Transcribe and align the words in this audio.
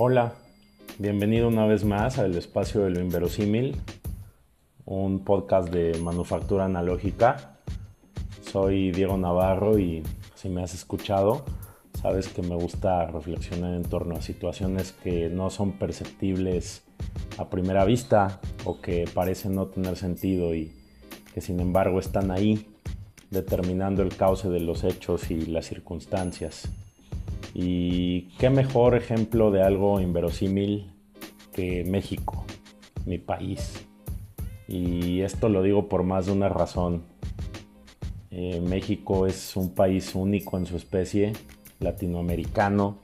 Hola, 0.00 0.34
bienvenido 1.00 1.48
una 1.48 1.66
vez 1.66 1.84
más 1.84 2.20
al 2.20 2.36
espacio 2.36 2.82
de 2.82 2.90
lo 2.90 3.00
inverosímil, 3.00 3.74
un 4.84 5.24
podcast 5.24 5.70
de 5.70 5.98
manufactura 5.98 6.66
analógica. 6.66 7.58
Soy 8.40 8.92
Diego 8.92 9.18
Navarro 9.18 9.76
y 9.76 10.04
si 10.36 10.50
me 10.50 10.62
has 10.62 10.72
escuchado, 10.72 11.44
sabes 12.00 12.28
que 12.28 12.42
me 12.42 12.54
gusta 12.54 13.06
reflexionar 13.06 13.74
en 13.74 13.82
torno 13.82 14.14
a 14.14 14.22
situaciones 14.22 14.92
que 14.92 15.30
no 15.30 15.50
son 15.50 15.72
perceptibles 15.72 16.84
a 17.36 17.50
primera 17.50 17.84
vista 17.84 18.40
o 18.64 18.80
que 18.80 19.04
parecen 19.12 19.56
no 19.56 19.66
tener 19.66 19.96
sentido 19.96 20.54
y 20.54 20.70
que 21.34 21.40
sin 21.40 21.58
embargo 21.58 21.98
están 21.98 22.30
ahí 22.30 22.68
determinando 23.30 24.02
el 24.02 24.16
cauce 24.16 24.48
de 24.48 24.60
los 24.60 24.84
hechos 24.84 25.32
y 25.32 25.46
las 25.46 25.66
circunstancias. 25.66 26.68
Y 27.60 28.28
qué 28.38 28.50
mejor 28.50 28.94
ejemplo 28.94 29.50
de 29.50 29.64
algo 29.64 30.00
inverosímil 30.00 30.92
que 31.52 31.82
México, 31.82 32.44
mi 33.04 33.18
país. 33.18 33.84
Y 34.68 35.22
esto 35.22 35.48
lo 35.48 35.64
digo 35.64 35.88
por 35.88 36.04
más 36.04 36.26
de 36.26 36.32
una 36.32 36.48
razón. 36.48 37.02
Eh, 38.30 38.60
México 38.60 39.26
es 39.26 39.56
un 39.56 39.74
país 39.74 40.14
único 40.14 40.56
en 40.56 40.66
su 40.66 40.76
especie, 40.76 41.32
latinoamericano, 41.80 42.98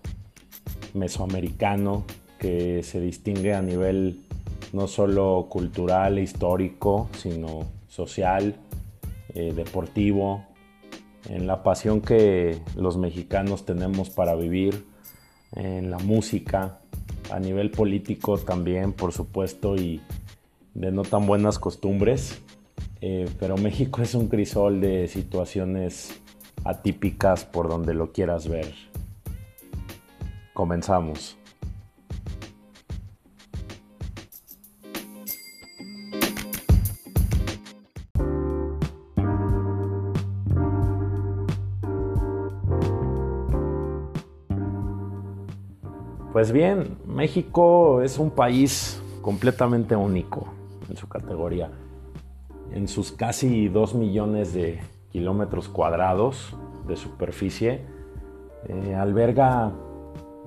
mesoamericano, 0.92 2.04
que 2.38 2.84
se 2.84 3.00
distingue 3.00 3.54
a 3.54 3.62
nivel 3.62 4.20
no 4.72 4.86
solo 4.86 5.48
cultural 5.50 6.18
e 6.18 6.22
histórico, 6.22 7.08
sino 7.18 7.66
social, 7.88 8.54
eh, 9.34 9.52
deportivo, 9.52 10.44
en 11.28 11.46
la 11.46 11.62
pasión 11.62 12.00
que 12.00 12.58
los 12.76 12.96
mexicanos 12.96 13.64
tenemos 13.64 14.10
para 14.10 14.34
vivir, 14.34 14.84
en 15.56 15.90
la 15.90 15.98
música, 15.98 16.80
a 17.30 17.38
nivel 17.38 17.70
político 17.70 18.38
también, 18.38 18.92
por 18.92 19.12
supuesto, 19.12 19.76
y 19.76 20.00
de 20.74 20.92
no 20.92 21.02
tan 21.02 21.26
buenas 21.26 21.58
costumbres. 21.58 22.42
Eh, 23.00 23.28
pero 23.38 23.56
México 23.56 24.02
es 24.02 24.14
un 24.14 24.28
crisol 24.28 24.80
de 24.80 25.08
situaciones 25.08 26.20
atípicas 26.64 27.44
por 27.44 27.68
donde 27.68 27.94
lo 27.94 28.12
quieras 28.12 28.48
ver. 28.48 28.72
Comenzamos. 30.54 31.36
Pues 46.34 46.50
bien, 46.50 46.98
México 47.06 48.02
es 48.02 48.18
un 48.18 48.32
país 48.32 49.00
completamente 49.22 49.94
único 49.94 50.48
en 50.90 50.96
su 50.96 51.06
categoría. 51.08 51.70
En 52.72 52.88
sus 52.88 53.12
casi 53.12 53.68
2 53.68 53.94
millones 53.94 54.52
de 54.52 54.80
kilómetros 55.12 55.68
cuadrados 55.68 56.56
de 56.88 56.96
superficie, 56.96 57.82
eh, 58.66 58.96
alberga 58.96 59.70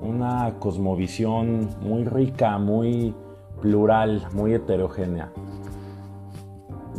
una 0.02 0.56
cosmovisión 0.60 1.70
muy 1.80 2.04
rica, 2.04 2.58
muy 2.58 3.16
plural, 3.62 4.28
muy 4.34 4.56
heterogénea, 4.56 5.32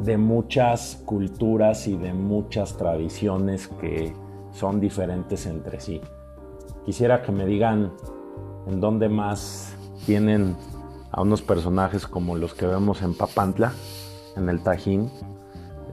de 0.03 0.17
muchas 0.17 1.03
culturas 1.05 1.87
y 1.89 1.99
de 1.99 2.15
muchas 2.15 2.79
tradiciones 2.79 3.69
que 3.69 4.15
son 4.51 4.81
diferentes 4.81 5.45
entre 5.45 5.79
sí. 5.79 6.01
Quisiera 6.87 7.21
que 7.21 7.33
me 7.33 7.45
digan 7.45 7.93
en 8.69 8.81
donde 8.81 9.09
más 9.09 9.75
tienen 10.05 10.55
a 11.11 11.23
unos 11.23 11.43
personajes 11.43 12.07
como 12.07 12.37
los 12.37 12.55
que 12.55 12.67
vemos 12.67 13.03
en 13.03 13.15
Papantla, 13.15 13.73
en 14.37 14.49
el 14.49 14.63
Tajín. 14.63 15.11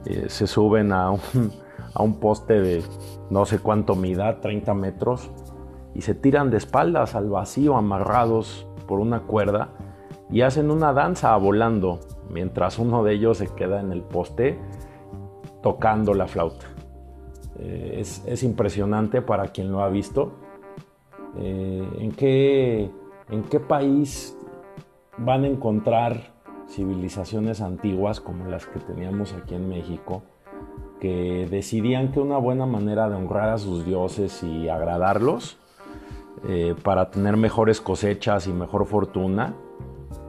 Eh, 0.04 0.26
se 0.28 0.46
suben 0.46 0.92
a 0.92 1.10
un, 1.10 2.20
poste 2.20 2.60
de 2.60 2.82
no 3.30 3.46
sé 3.46 3.58
cuánto 3.58 3.94
mida, 3.94 4.40
30 4.40 4.74
metros, 4.74 5.30
y 5.94 6.02
se 6.02 6.14
tiran 6.14 6.50
de 6.50 6.58
espaldas 6.58 7.14
al 7.14 7.30
vacío 7.30 7.76
amarrados 7.76 8.66
por 8.86 9.00
una 9.00 9.20
cuerda 9.20 9.70
y 10.30 10.42
hacen 10.42 10.70
una 10.70 10.92
danza 10.92 11.34
volando, 11.36 12.00
mientras 12.28 12.78
uno 12.78 13.02
de 13.02 13.14
ellos 13.14 13.38
se 13.38 13.48
queda 13.48 13.80
en 13.80 13.90
el 13.90 14.02
poste 14.02 14.60
tocando 15.62 16.12
la 16.12 16.26
flauta. 16.26 16.66
Eh, 17.58 18.02
es 18.26 18.42
impresionante 18.42 19.22
para 19.22 19.48
quien 19.48 19.72
lo 19.72 19.82
ha 19.82 19.88
visto 19.88 20.45
eh, 21.38 21.88
¿en, 21.98 22.12
qué, 22.12 22.90
¿En 23.30 23.42
qué 23.44 23.60
país 23.60 24.36
van 25.18 25.44
a 25.44 25.46
encontrar 25.46 26.34
civilizaciones 26.68 27.60
antiguas 27.60 28.20
como 28.20 28.46
las 28.46 28.66
que 28.66 28.80
teníamos 28.80 29.32
aquí 29.32 29.54
en 29.54 29.68
México, 29.68 30.22
que 31.00 31.46
decidían 31.50 32.10
que 32.10 32.20
una 32.20 32.38
buena 32.38 32.66
manera 32.66 33.08
de 33.08 33.16
honrar 33.16 33.50
a 33.50 33.58
sus 33.58 33.84
dioses 33.84 34.42
y 34.42 34.68
agradarlos 34.68 35.58
eh, 36.48 36.74
para 36.82 37.10
tener 37.10 37.36
mejores 37.36 37.80
cosechas 37.80 38.46
y 38.46 38.52
mejor 38.52 38.86
fortuna 38.86 39.54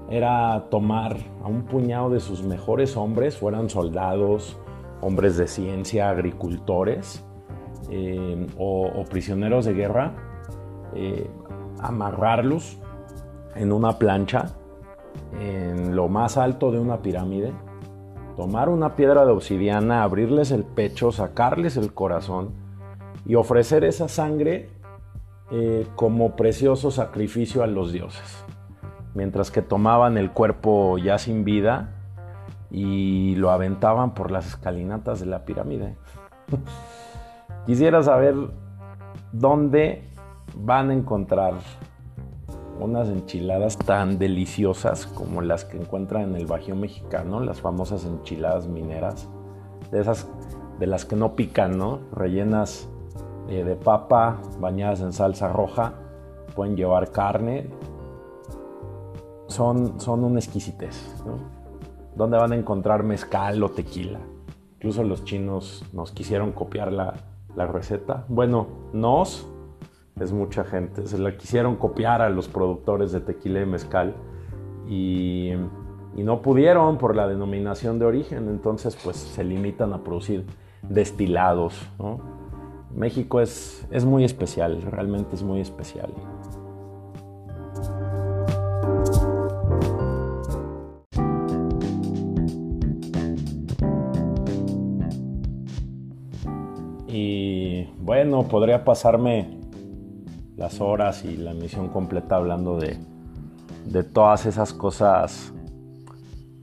era 0.09 0.67
tomar 0.69 1.17
a 1.44 1.47
un 1.47 1.63
puñado 1.63 2.09
de 2.09 2.19
sus 2.19 2.41
mejores 2.44 2.96
hombres, 2.96 3.38
fueran 3.38 3.69
soldados, 3.69 4.57
hombres 5.01 5.38
de 5.38 5.47
ciencia, 5.47 6.09
agricultores 6.09 7.25
eh, 7.90 8.47
o 8.57 9.03
prisioneros 9.09 9.66
de 9.66 9.73
guerra, 9.73 10.27
eh, 11.00 11.30
amarrarlos 11.80 12.80
en 13.56 13.72
una 13.72 14.00
plancha 14.00 14.47
en 15.40 15.96
lo 15.96 16.08
más 16.08 16.38
alto 16.38 16.72
de 16.72 16.80
una 16.80 17.03
pirámide, 17.03 17.53
tomar 18.35 18.69
una 18.69 18.96
piedra 18.96 19.24
de 19.25 19.31
obsidiana, 19.31 20.02
abrirles 20.02 20.50
el 20.52 20.63
pecho, 20.63 21.12
sacarles 21.12 21.78
el 21.78 21.94
corazón 21.94 22.50
y 23.25 23.35
ofrecer 23.35 23.84
esa 23.84 24.08
sangre 24.08 24.69
eh, 25.52 25.85
como 25.96 26.35
precioso 26.35 26.90
sacrificio 26.90 27.62
a 27.62 27.68
los 27.68 27.91
dioses. 27.91 28.44
Mientras 29.14 29.52
que 29.52 29.62
tomaban 29.62 30.18
el 30.18 30.31
cuerpo 30.31 30.97
ya 30.97 31.19
sin 31.19 31.44
vida 31.44 31.94
y 32.72 33.35
lo 33.35 33.52
aventaban 33.52 34.16
por 34.16 34.31
las 34.31 34.47
escalinatas 34.47 35.19
de 35.19 35.28
la 35.28 35.46
pirámide. 35.46 35.96
Quisiera 37.68 38.02
saber 38.02 38.35
dónde 39.31 40.06
van 40.63 40.90
a 40.90 40.94
encontrar 40.94 41.53
unas 42.79 43.09
enchiladas 43.09 43.78
tan 43.78 44.19
deliciosas 44.19 45.07
como 45.07 45.41
las 45.41 45.66
que 45.66 45.78
encuentran 45.78 46.23
en 46.23 46.35
el 46.35 46.45
Bajío 46.45 46.75
mexicano, 46.75 47.40
las 47.40 47.62
famosas 47.62 48.06
enchiladas 48.06 48.67
mineras, 48.67 49.28
de 49.91 50.01
esas 50.01 50.28
de 50.79 50.88
las 50.88 51.06
que 51.06 51.16
no 51.16 51.35
pican, 51.35 51.78
¿no? 51.78 52.00
Rellenas 52.12 52.88
eh, 53.50 53.63
de 53.63 53.75
papa, 53.75 54.38
bañadas 54.59 55.01
en 55.01 55.12
salsa 55.12 55.51
roja, 55.51 55.94
pueden 56.56 56.75
llevar 56.75 57.12
carne, 57.12 57.69
son, 59.47 60.00
son 60.00 60.23
un 60.23 60.38
exquisitez, 60.38 61.23
¿no? 61.25 61.38
¿Dónde 62.16 62.38
van 62.38 62.51
a 62.51 62.56
encontrar 62.56 63.03
mezcal 63.03 63.62
o 63.63 63.69
tequila? 63.69 64.19
Incluso 64.75 65.03
los 65.03 65.23
chinos 65.23 65.85
nos 65.94 66.12
quisieron 66.12 66.51
copiar 66.51 66.91
la, 66.91 67.13
la 67.56 67.66
receta. 67.66 68.25
Bueno, 68.28 68.67
nos, 68.94 69.47
es 70.19 70.31
mucha 70.31 70.63
gente. 70.63 71.05
Se 71.07 71.17
la 71.17 71.38
quisieron 71.38 71.75
copiar 71.75 72.22
a 72.22 72.29
los 72.29 72.47
productores 72.47 73.11
de 73.11 73.22
tequila 73.22 73.61
y 73.61 73.66
mezcal 73.66 74.16
y, 74.88 75.53
no 76.16 76.41
pudieron 76.41 76.97
por 76.97 77.16
la 77.16 77.28
denominación 77.28 78.00
de 78.00 78.05
origen, 78.05 78.50
entonces 78.50 78.97
pues 79.03 79.17
se 79.17 79.44
limitan 79.44 79.94
a 79.94 80.03
producir 80.03 80.45
destilados. 80.81 81.79
México 82.96 83.40
es, 83.40 83.87
es 83.91 84.03
muy 84.03 84.23
especial, 84.23 84.81
realmente 84.81 85.35
es 85.35 85.43
muy 85.43 85.61
especial. 85.61 86.11
Y 97.08 97.85
bueno, 97.99 98.47
podría 98.47 98.84
pasarme 98.84 99.66
las 100.58 100.82
horas 100.82 101.24
y 101.24 101.38
la 101.38 101.54
misión 101.54 101.88
completa 101.88 102.36
hablando 102.36 102.80
de, 102.80 102.98
todas 104.12 104.46
esas 104.46 104.74
cosas 104.74 105.54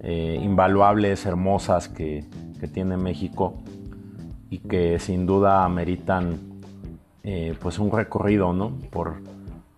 eh, 0.01 0.39
invaluables, 0.43 1.25
hermosas 1.25 1.89
que, 1.89 2.25
tiene 2.73 2.97
México 2.97 3.63
y 4.49 4.61
que 4.61 4.99
sin 4.99 5.27
duda 5.27 5.67
ameritan 5.67 6.39
eh, 7.23 7.55
pues 7.61 7.79
un 7.79 7.93
recorrido 7.93 8.55
¿no? 8.55 8.79
por, 8.91 9.17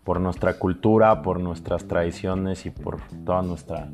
por 0.04 0.20
nuestra 0.20 0.56
cultura, 0.56 1.20
por 1.20 1.40
nuestras 1.40 1.88
tradiciones 1.88 2.64
y 2.64 2.70
por 2.70 3.00
toda 3.24 3.42
nuestra 3.42 3.88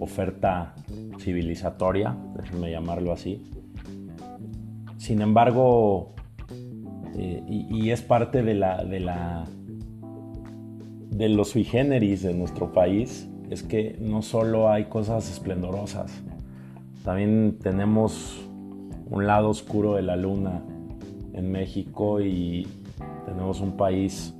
oferta 0.00 0.74
civilizatoria, 1.20 2.16
déjenme 2.36 2.72
llamarlo 2.72 3.12
así. 3.12 3.48
Sin 4.96 5.22
embargo, 5.22 6.14
eh, 7.16 7.42
y, 7.48 7.90
es 7.90 8.02
parte 8.02 8.42
de 8.42 8.54
la, 8.54 8.84
de 8.84 9.00
la 9.00 9.44
de 11.10 11.28
los 11.28 11.50
sui 11.50 11.64
generis 11.64 12.22
de 12.22 12.34
nuestro 12.34 12.72
país 12.72 13.28
es 13.50 13.62
que 13.62 13.96
no 14.00 14.22
solo 14.22 14.68
hay 14.68 14.86
cosas 14.86 15.30
esplendorosas, 15.30 16.10
también 17.04 17.58
tenemos 17.62 18.42
un 19.06 19.26
lado 19.26 19.50
oscuro 19.50 19.94
de 19.94 20.02
la 20.02 20.16
luna 20.16 20.62
en 21.34 21.52
México 21.52 22.20
y 22.20 22.66
tenemos 23.26 23.60
un 23.60 23.76
país 23.76 24.34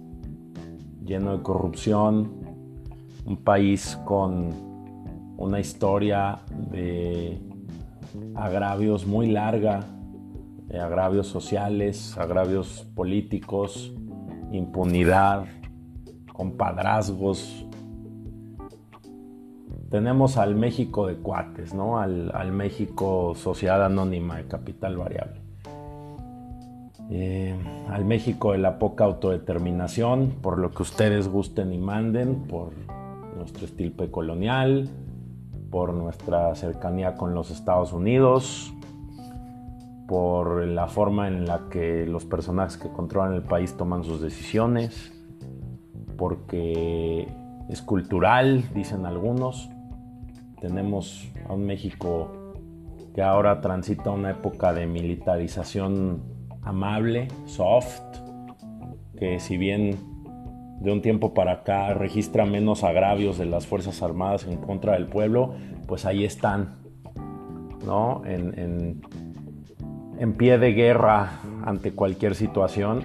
lleno 1.05 1.37
de 1.37 1.43
corrupción, 1.43 2.32
un 3.26 3.37
país 3.37 3.99
con 4.05 4.50
una 5.37 5.61
historia 5.61 6.41
de 6.73 7.38
agravios 8.35 9.06
muy 9.06 9.26
larga, 9.31 9.87
de 10.69 10.81
agravios 10.81 11.26
sociales, 11.26 12.16
agravios 12.19 12.87
políticos, 12.94 13.93
impunidad, 14.52 15.46
compadrazgos. 16.32 17.66
Tenemos 19.90 20.37
al 20.37 20.56
México 20.56 21.06
de 21.06 21.16
cuates, 21.16 21.75
¿no? 21.75 21.99
Al, 21.99 22.52
México 22.52 23.34
Sociedad 23.37 23.84
Anónima 23.84 24.37
de 24.37 24.46
Capital 24.46 24.96
Variable. 24.96 25.40
Eh, 27.11 27.55
al 27.88 28.05
México 28.05 28.52
de 28.52 28.58
la 28.58 28.78
poca 28.78 29.05
autodeterminación, 29.05 30.37
por 30.40 30.58
lo 30.58 30.70
que 30.70 30.82
ustedes 30.82 31.28
gusten 31.28 31.72
y 31.72 31.78
manden, 31.78 32.46
por 32.49 32.72
nuestro 33.37 33.66
estilpe 33.66 34.11
colonial, 34.11 34.88
por 35.70 35.93
nuestra 35.93 36.55
cercanía 36.55 37.14
con 37.14 37.34
los 37.34 37.50
Estados 37.50 37.93
Unidos, 37.93 38.72
por 40.06 40.66
la 40.66 40.86
forma 40.86 41.28
en 41.28 41.46
la 41.46 41.68
que 41.70 42.06
los 42.06 42.24
personajes 42.24 42.76
que 42.76 42.88
controlan 42.90 43.34
el 43.34 43.42
país 43.42 43.76
toman 43.76 44.04
sus 44.04 44.20
decisiones, 44.20 45.12
porque 46.16 47.28
es 47.68 47.82
cultural, 47.82 48.64
dicen 48.74 49.06
algunos. 49.06 49.70
Tenemos 50.60 51.30
a 51.48 51.54
un 51.54 51.66
México 51.66 52.30
que 53.14 53.22
ahora 53.22 53.60
transita 53.60 54.10
una 54.10 54.30
época 54.30 54.72
de 54.72 54.86
militarización 54.86 56.22
amable, 56.62 57.28
soft, 57.46 58.02
que 59.16 59.38
si 59.38 59.56
bien 59.56 59.96
de 60.80 60.92
un 60.92 61.00
tiempo 61.00 61.32
para 61.32 61.52
acá 61.52 61.94
registra 61.94 62.44
menos 62.44 62.84
agravios 62.84 63.38
de 63.38 63.46
las 63.46 63.66
Fuerzas 63.66 64.02
Armadas 64.02 64.46
en 64.46 64.56
contra 64.58 64.94
del 64.94 65.06
pueblo, 65.06 65.54
pues 65.86 66.04
ahí 66.04 66.24
están, 66.24 66.76
¿no? 67.86 68.22
Pie 70.37 70.58
de 70.58 70.72
guerra 70.72 71.40
ante 71.64 71.93
cualquier 71.93 72.34
situación. 72.34 73.05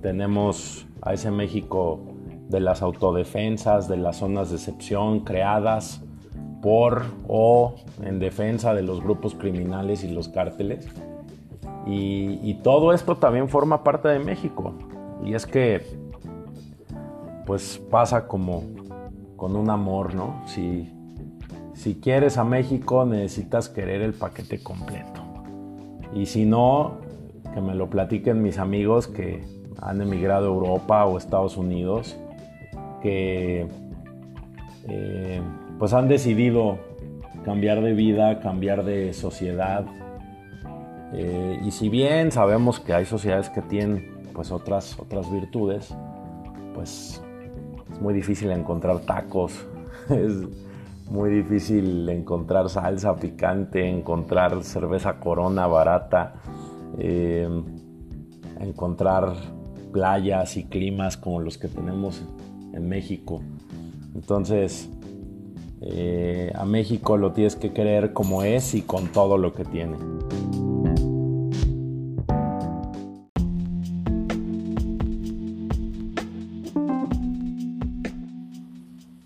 Tenemos 0.00 0.86
a 1.02 1.14
ese 1.14 1.30
México 1.30 2.00
de 2.48 2.60
las 2.60 2.82
autodefensas, 2.82 3.88
de 3.88 3.96
las 3.96 4.18
zonas 4.18 4.50
de 4.50 4.56
excepción 4.56 5.20
creadas 5.20 6.02
por 6.62 7.02
o 7.28 7.74
en 8.02 8.18
defensa 8.18 8.74
de 8.74 8.82
los 8.82 9.02
grupos 9.02 9.34
criminales 9.34 10.04
y 10.04 10.08
los 10.08 10.28
cárteles. 10.28 10.88
Y, 11.86 12.54
todo 12.62 12.94
esto 12.94 13.16
también 13.16 13.50
forma 13.50 13.84
parte 13.84 14.08
de 14.08 14.18
México. 14.18 14.72
Y 15.22 15.34
es 15.34 15.44
que, 15.44 15.82
pues 17.44 17.78
pasa 17.90 18.26
como 18.26 18.62
con 19.36 19.54
un 19.54 19.68
amor, 19.68 20.14
¿no? 20.14 20.42
Si 20.46 21.94
quieres 22.00 22.38
a 22.38 22.44
México 22.44 23.04
necesitas 23.04 23.68
querer 23.68 24.00
el 24.00 24.14
paquete 24.14 24.62
completo. 24.62 25.23
Y 26.14 26.26
si 26.26 26.44
no, 26.44 26.98
que 27.52 27.60
me 27.60 27.74
lo 27.74 27.90
platiquen 27.90 28.42
mis 28.42 28.58
amigos 28.58 29.08
que 29.08 29.42
han 29.80 30.00
emigrado 30.00 30.46
a 30.46 30.48
Europa 30.48 31.04
o 31.06 31.18
Estados 31.18 31.56
Unidos, 31.56 32.16
que 33.02 33.66
eh, 34.88 35.42
pues 35.78 35.92
han 35.92 36.08
decidido 36.08 36.78
cambiar 37.44 37.82
de 37.82 37.92
vida, 37.92 38.40
cambiar 38.40 38.84
de 38.84 39.12
sociedad. 39.12 39.84
Eh, 41.12 41.60
y 41.64 41.70
si 41.70 41.88
bien 41.88 42.32
sabemos 42.32 42.80
que 42.80 42.94
hay 42.94 43.04
sociedades 43.04 43.50
que 43.50 43.62
tienen 43.62 44.14
pues 44.32 44.50
otras, 44.50 44.98
otras 44.98 45.30
virtudes, 45.30 45.94
pues 46.74 47.22
es 47.92 48.00
muy 48.00 48.14
difícil 48.14 48.50
encontrar 48.50 49.00
tacos, 49.00 49.66
muy 51.10 51.30
difícil 51.30 52.08
encontrar 52.08 52.68
salsa 52.68 53.16
picante, 53.16 53.88
encontrar 53.88 54.62
cerveza 54.62 55.18
corona 55.20 55.66
barata, 55.66 56.34
eh, 56.98 57.48
encontrar 58.60 59.34
playas 59.92 60.56
y 60.56 60.64
climas 60.64 61.16
como 61.16 61.40
los 61.40 61.58
que 61.58 61.68
tenemos 61.68 62.22
en 62.72 62.88
México. 62.88 63.42
Entonces, 64.14 64.88
eh, 65.80 66.50
a 66.54 66.64
México 66.64 67.16
lo 67.16 67.32
tienes 67.32 67.56
que 67.56 67.72
querer 67.72 68.12
como 68.12 68.42
es 68.42 68.74
y 68.74 68.82
con 68.82 69.08
todo 69.08 69.38
lo 69.38 69.54
que 69.54 69.64
tiene. 69.64 69.96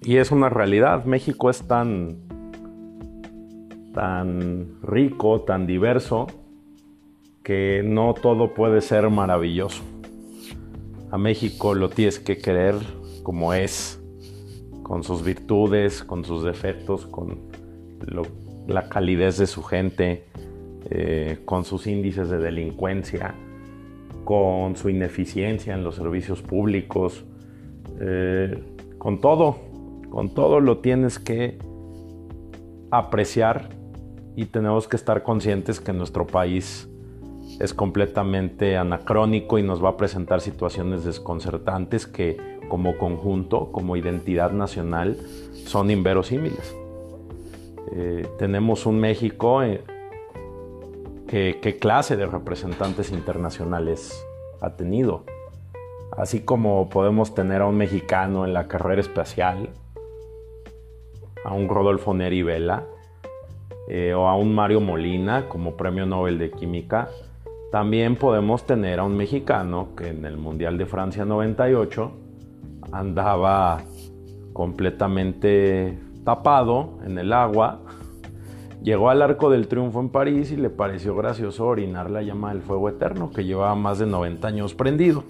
Y 0.09 0.17
es 0.17 0.31
una 0.31 0.49
realidad, 0.49 1.05
México 1.05 1.51
es 1.51 1.69
tan, 1.69 2.17
tan 3.93 4.81
rico, 4.83 5.43
tan 5.43 5.67
diverso, 5.67 6.29
que 7.43 7.83
no 7.85 8.15
todo 8.15 8.55
puede 8.55 8.81
ser 8.81 9.11
maravilloso. 9.11 9.83
A 11.11 11.19
México 11.19 11.75
lo 11.75 11.91
tienes 11.91 12.19
que 12.21 12.39
querer 12.39 12.77
como 13.23 13.53
es, 13.53 14.03
con 14.83 15.05
sus 15.05 15.23
virtudes, 15.23 16.03
con 16.05 16.25
sus 16.25 16.43
defectos, 16.43 17.05
con 17.05 17.41
la 18.67 18.89
calidez 18.89 19.37
de 19.37 19.47
su 19.47 19.63
gente, 19.63 20.25
eh, 20.89 21.41
con 21.45 21.67
sus 21.67 21.87
índices 21.87 22.31
de 22.31 22.39
delincuencia, 22.39 23.35
con 24.25 24.75
su 24.75 24.89
ineficiencia 24.89 25.75
en 25.75 25.85
los 25.85 25.97
servicios 25.97 26.41
públicos, 26.41 27.27
eh, 28.01 28.59
con 28.97 29.21
todo, 29.21 29.68
con 30.11 30.35
todo 30.35 30.61
lo 30.61 30.79
tienes 30.79 31.19
que 31.19 31.59
apreciar 32.91 33.69
y 34.37 34.47
tenemos 34.47 34.89
que 34.89 34.97
estar 34.97 35.23
conscientes 35.23 35.81
que 35.81 35.93
nuestro 35.93 36.27
país 36.27 36.89
es 37.61 37.75
completamente 37.75 38.77
anacrónico 38.77 39.59
y 39.59 39.63
nos 39.63 39.83
va 39.83 39.91
a 39.91 39.97
presentar 39.97 40.41
situaciones 40.41 41.05
desconcertantes 41.05 42.07
que 42.07 42.37
como 42.69 42.99
conjunto, 42.99 43.73
como 43.73 43.97
identidad 43.97 44.53
nacional, 44.53 45.17
son 45.65 45.91
inverosímiles. 45.91 46.77
Eh, 47.93 48.29
tenemos 48.39 48.87
un 48.87 49.01
México 49.01 49.63
eh, 49.63 49.83
que 51.27 51.59
qué 51.61 51.77
clase 51.79 52.17
de 52.17 52.27
representantes 52.27 53.11
internacionales 53.11 54.25
ha 54.61 54.77
tenido. 54.77 55.25
Así 56.17 56.41
como 56.41 56.89
podemos 56.89 57.35
tener 57.35 57.63
a 57.63 57.67
un 57.67 57.77
mexicano 57.77 58.45
en 58.45 58.53
la 58.53 58.69
carrera 58.69 59.01
espacial, 59.01 59.71
a 61.49 61.55
un 61.55 61.69
Rodolfo 61.69 62.13
Neri 62.13 62.43
Vela, 62.43 62.85
eh, 63.89 64.13
o 64.13 64.29
a 64.29 64.37
un 64.37 64.55
Mario 64.55 64.83
Molina 64.83 65.49
como 65.49 65.77
premio 65.77 66.05
Nobel 66.05 66.39
de 66.39 66.51
Química, 66.51 67.09
también 67.73 68.17
podemos 68.17 68.67
tener 68.67 69.01
a 69.01 69.05
un 69.05 69.17
mexicano 69.17 69.89
que 69.97 70.09
en 70.09 70.27
el 70.27 70.37
Mundial 70.37 70.77
de 70.77 70.85
Francia 70.85 71.25
98 71.25 72.13
andaba 72.93 73.81
completamente 74.53 75.99
tapado 76.23 76.99
en 77.07 77.19
el 77.19 77.33
agua. 77.33 77.81
Llegó 78.83 79.09
al 79.09 79.23
Arco 79.23 79.49
del 79.49 79.69
Triunfo 79.69 80.01
en 80.01 80.11
París 80.11 80.53
y 80.53 80.57
le 80.57 80.69
pareció 80.69 81.17
gracioso 81.17 81.67
orinar 81.67 82.11
la 82.11 82.21
llama 82.21 82.53
del 82.53 82.61
fuego 82.61 82.91
eterno 82.91 83.31
que 83.31 83.45
llevaba 83.47 83.75
más 83.75 83.99
de 83.99 84.07
90 84.07 84.49
años 84.49 84.75
prendido. 84.75 85.25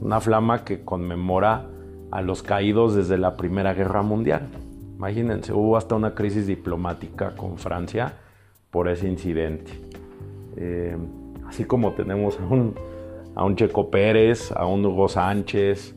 Una 0.00 0.20
flama 0.20 0.64
que 0.64 0.84
conmemora 0.84 1.66
a 2.10 2.20
los 2.20 2.42
caídos 2.42 2.96
desde 2.96 3.16
la 3.16 3.36
Primera 3.36 3.74
Guerra 3.74 4.02
Mundial. 4.02 4.48
Imagínense, 4.96 5.52
hubo 5.52 5.76
hasta 5.76 5.94
una 5.94 6.14
crisis 6.14 6.46
diplomática 6.46 7.34
con 7.36 7.58
Francia 7.58 8.14
por 8.70 8.88
ese 8.88 9.08
incidente. 9.08 9.72
Eh, 10.56 10.96
Así 11.54 11.64
como 11.64 11.92
tenemos 11.92 12.38
a 12.40 13.44
un, 13.44 13.56
Checo 13.56 13.90
Pérez, 13.90 14.50
a 14.52 14.66
un 14.66 14.84
Hugo 14.84 15.08
Sánchez 15.08 15.94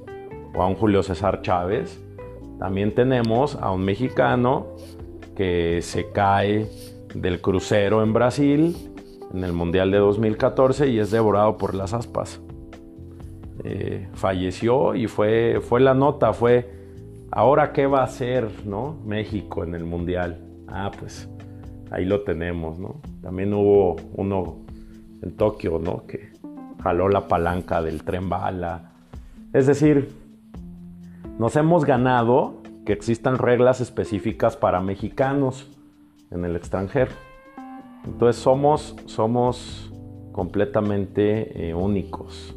o 0.55 0.61
a 0.61 0.67
un 0.67 0.75
Julio 0.75 1.03
César 1.03 1.41
Chávez, 1.41 1.99
también 2.59 2.93
tenemos 2.93 3.55
a 3.55 3.71
un 3.71 3.83
mexicano 3.83 4.67
que 5.35 5.79
se 5.81 6.11
cae 6.11 6.69
del 7.13 7.41
crucero 7.41 8.03
en 8.03 8.13
Brasil 8.13 8.75
en 9.33 9.43
el 9.43 9.53
Mundial 9.53 9.91
de 9.91 9.97
2014 9.97 10.89
y 10.89 10.99
es 10.99 11.11
devorado 11.11 11.57
por 11.57 11.73
las 11.73 11.93
aspas. 11.93 12.39
Eh, 13.63 14.07
falleció 14.13 14.95
y 14.95 15.07
fue, 15.07 15.59
fue 15.61 15.79
la 15.79 15.93
nota, 15.93 16.33
fue, 16.33 16.76
ahora 17.37 17.71
qué 17.71 17.85
va 17.85 17.99
a 17.99 18.05
hacer 18.05 18.65
¿no? 18.65 18.97
México 19.05 19.63
en 19.63 19.75
el 19.75 19.85
Mundial. 19.85 20.41
Ah, 20.67 20.89
pues 20.97 21.29
ahí 21.91 22.03
lo 22.03 22.21
tenemos, 22.21 22.79
¿no? 22.79 22.99
También 23.21 23.53
hubo 23.53 23.95
uno 24.15 24.65
en 25.21 25.37
Tokio, 25.37 25.77
¿no? 25.77 26.07
Que 26.07 26.31
jaló 26.81 27.09
la 27.09 27.27
palanca 27.27 27.83
del 27.83 28.03
tren 28.03 28.27
bala. 28.27 28.93
Es 29.53 29.67
decir, 29.67 30.09
nos 31.37 31.55
hemos 31.55 31.85
ganado 31.85 32.63
que 32.87 32.93
existan 32.93 33.37
reglas 33.37 33.81
específicas 33.81 34.57
para 34.57 34.81
mexicanos 34.81 35.69
en 36.31 36.43
el 36.43 36.55
extranjero. 36.55 37.11
Entonces 38.03 38.41
somos, 38.41 38.95
somos 39.05 39.93
completamente 40.31 41.69
eh, 41.69 41.75
únicos 41.75 42.55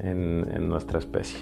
en, 0.00 0.68
nuestra 0.68 0.98
especie. 0.98 1.40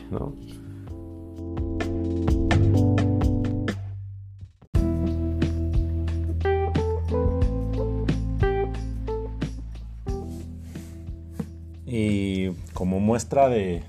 Y 11.92 12.50
como 12.72 13.00
muestra 13.00 13.48
de, 13.48 13.82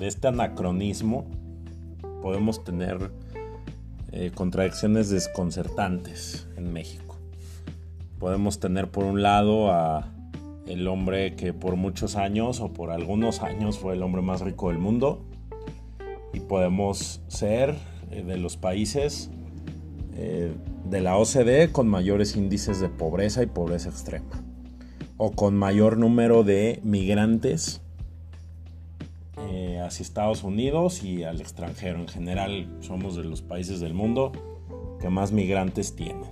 este 0.00 0.26
anacronismo, 0.26 1.26
podemos 2.20 2.64
tener 2.64 3.12
eh, 4.10 4.32
contradicciones 4.34 5.08
desconcertantes 5.08 6.48
en 6.56 6.72
México. 6.72 7.18
Podemos 8.18 8.58
tener 8.58 8.90
por 8.90 9.04
un 9.04 9.22
lado 9.22 9.70
a 9.70 10.08
el 10.66 10.88
hombre 10.88 11.36
que 11.36 11.52
por 11.52 11.76
muchos 11.76 12.16
años 12.16 12.58
o 12.58 12.72
por 12.72 12.90
algunos 12.90 13.42
años 13.42 13.78
fue 13.78 13.94
el 13.94 14.02
hombre 14.02 14.22
más 14.22 14.40
rico 14.40 14.70
del 14.70 14.78
mundo 14.78 15.24
y 16.32 16.40
podemos 16.40 17.20
ser 17.28 17.76
eh, 18.10 18.24
de 18.24 18.38
los 18.38 18.56
países 18.56 19.30
eh, 20.16 20.52
de 20.90 21.00
la 21.00 21.16
OCDE 21.16 21.70
con 21.70 21.86
mayores 21.86 22.34
índices 22.34 22.80
de 22.80 22.88
pobreza 22.88 23.40
y 23.44 23.46
pobreza 23.46 23.88
extrema 23.88 24.41
o 25.16 25.32
con 25.32 25.56
mayor 25.56 25.98
número 25.98 26.44
de 26.44 26.80
migrantes 26.82 27.82
hacia 29.82 30.02
Estados 30.02 30.44
Unidos 30.44 31.02
y 31.02 31.24
al 31.24 31.40
extranjero. 31.40 31.98
En 31.98 32.08
general 32.08 32.68
somos 32.80 33.16
de 33.16 33.24
los 33.24 33.42
países 33.42 33.80
del 33.80 33.94
mundo 33.94 34.32
que 35.00 35.08
más 35.08 35.32
migrantes 35.32 35.94
tienen. 35.94 36.30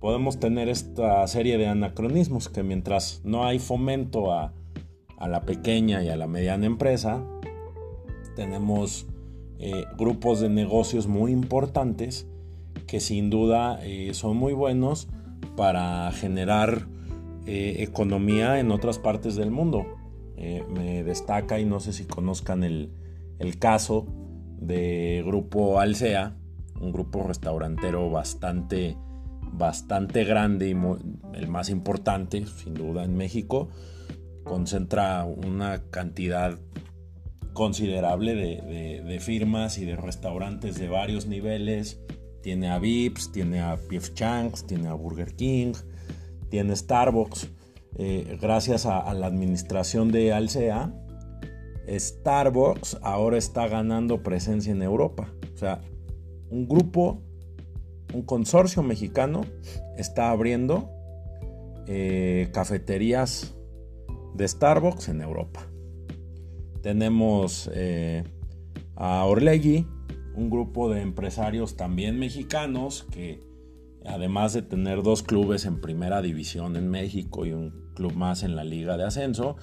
Podemos 0.00 0.38
tener 0.38 0.68
esta 0.68 1.26
serie 1.26 1.56
de 1.56 1.66
anacronismos 1.66 2.48
que 2.48 2.62
mientras 2.62 3.22
no 3.24 3.46
hay 3.46 3.58
fomento 3.58 4.32
a, 4.32 4.52
la 5.20 5.40
pequeña 5.42 6.02
y 6.02 6.10
a 6.10 6.16
la 6.16 6.26
mediana 6.26 6.66
empresa, 6.66 7.24
tenemos 8.36 9.06
eh, 9.58 9.86
grupos 9.96 10.40
de 10.40 10.50
negocios 10.50 11.06
muy 11.06 11.32
importantes 11.32 12.26
que 12.86 13.00
sin 13.00 13.30
duda 13.30 13.78
eh, 13.82 14.10
son 14.12 14.36
muy 14.36 14.52
buenos 14.52 15.08
para 15.56 16.12
generar 16.12 16.86
eh, 17.46 17.76
economía 17.78 18.58
en 18.58 18.70
otras 18.70 18.98
partes 18.98 19.36
del 19.36 19.50
mundo. 19.50 19.86
Eh, 20.36 20.64
me 20.68 21.04
destaca 21.04 21.60
y 21.60 21.64
no 21.64 21.78
sé 21.78 21.92
si 21.92 22.06
conozcan 22.06 22.64
el, 22.64 22.90
caso 23.58 24.06
de 24.58 25.22
Grupo 25.26 25.78
Alsea, 25.78 26.36
un 26.80 26.92
grupo 26.92 27.22
restaurantero 27.22 28.10
bastante, 28.10 28.96
bastante 29.52 30.24
grande 30.24 30.70
y 30.70 31.36
el 31.36 31.48
más 31.48 31.68
importante, 31.68 32.46
sin 32.46 32.74
duda, 32.74 33.04
en 33.04 33.16
México. 33.16 33.68
Concentra 34.44 35.24
una 35.24 35.82
cantidad 35.90 36.58
considerable 37.54 38.34
de, 38.34 39.20
firmas 39.20 39.78
y 39.78 39.84
de 39.84 39.96
restaurantes 39.96 40.78
de 40.78 40.88
varios 40.88 41.26
niveles. 41.26 42.00
Tiene 42.42 42.68
a 42.68 42.78
Vips, 42.78 43.32
tiene 43.32 43.60
a 43.60 43.76
Pief 43.76 44.12
Changs, 44.12 44.66
tiene 44.66 44.88
a 44.88 44.94
Burger 44.94 45.34
King, 45.34 45.72
tiene 46.54 46.76
Starbucks. 46.76 47.50
Eh, 47.98 48.38
gracias 48.40 48.86
a, 48.86 49.12
la 49.12 49.26
administración 49.26 50.12
de 50.12 50.32
Alsea, 50.32 50.94
Starbucks 51.88 52.98
ahora 53.02 53.38
está 53.38 53.66
ganando 53.66 54.22
presencia 54.22 54.70
en 54.70 54.80
Europa. 54.80 55.34
O 55.52 55.56
sea, 55.56 55.80
un 56.50 56.68
grupo, 56.68 57.20
un 58.12 58.22
consorcio 58.22 58.84
mexicano 58.84 59.40
está 59.96 60.30
abriendo 60.30 60.92
eh, 61.88 62.50
cafeterías 62.52 63.56
de 64.36 64.46
Starbucks 64.46 65.08
en 65.08 65.22
Europa. 65.22 65.66
Tenemos 66.82 67.68
eh, 67.74 68.22
a 68.94 69.24
Orlegui, 69.24 69.88
un 70.36 70.50
grupo 70.50 70.88
de 70.88 71.00
empresarios 71.00 71.76
también 71.76 72.16
mexicanos 72.20 73.08
que 73.10 73.40
además 74.06 74.52
de 74.52 74.62
tener 74.62 75.02
dos 75.02 75.22
clubes 75.22 75.64
en 75.64 75.80
primera 75.80 76.22
división 76.22 76.76
en 76.76 76.88
México 76.88 77.46
y 77.46 77.52
un 77.52 77.72
club 77.94 78.14
más 78.14 78.42
en 78.42 78.56
la 78.56 78.64
liga 78.64 78.96
de 78.96 79.04
ascenso, 79.04 79.56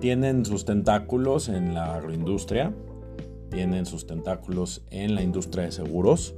tienen 0.00 0.44
sus 0.44 0.64
tentáculos 0.64 1.48
en 1.48 1.74
la 1.74 1.94
agroindustria, 1.94 2.74
tienen 3.50 3.86
sus 3.86 4.06
tentáculos 4.06 4.82
en 4.90 5.14
la 5.14 5.22
industria 5.22 5.64
de 5.64 5.72
seguros, 5.72 6.34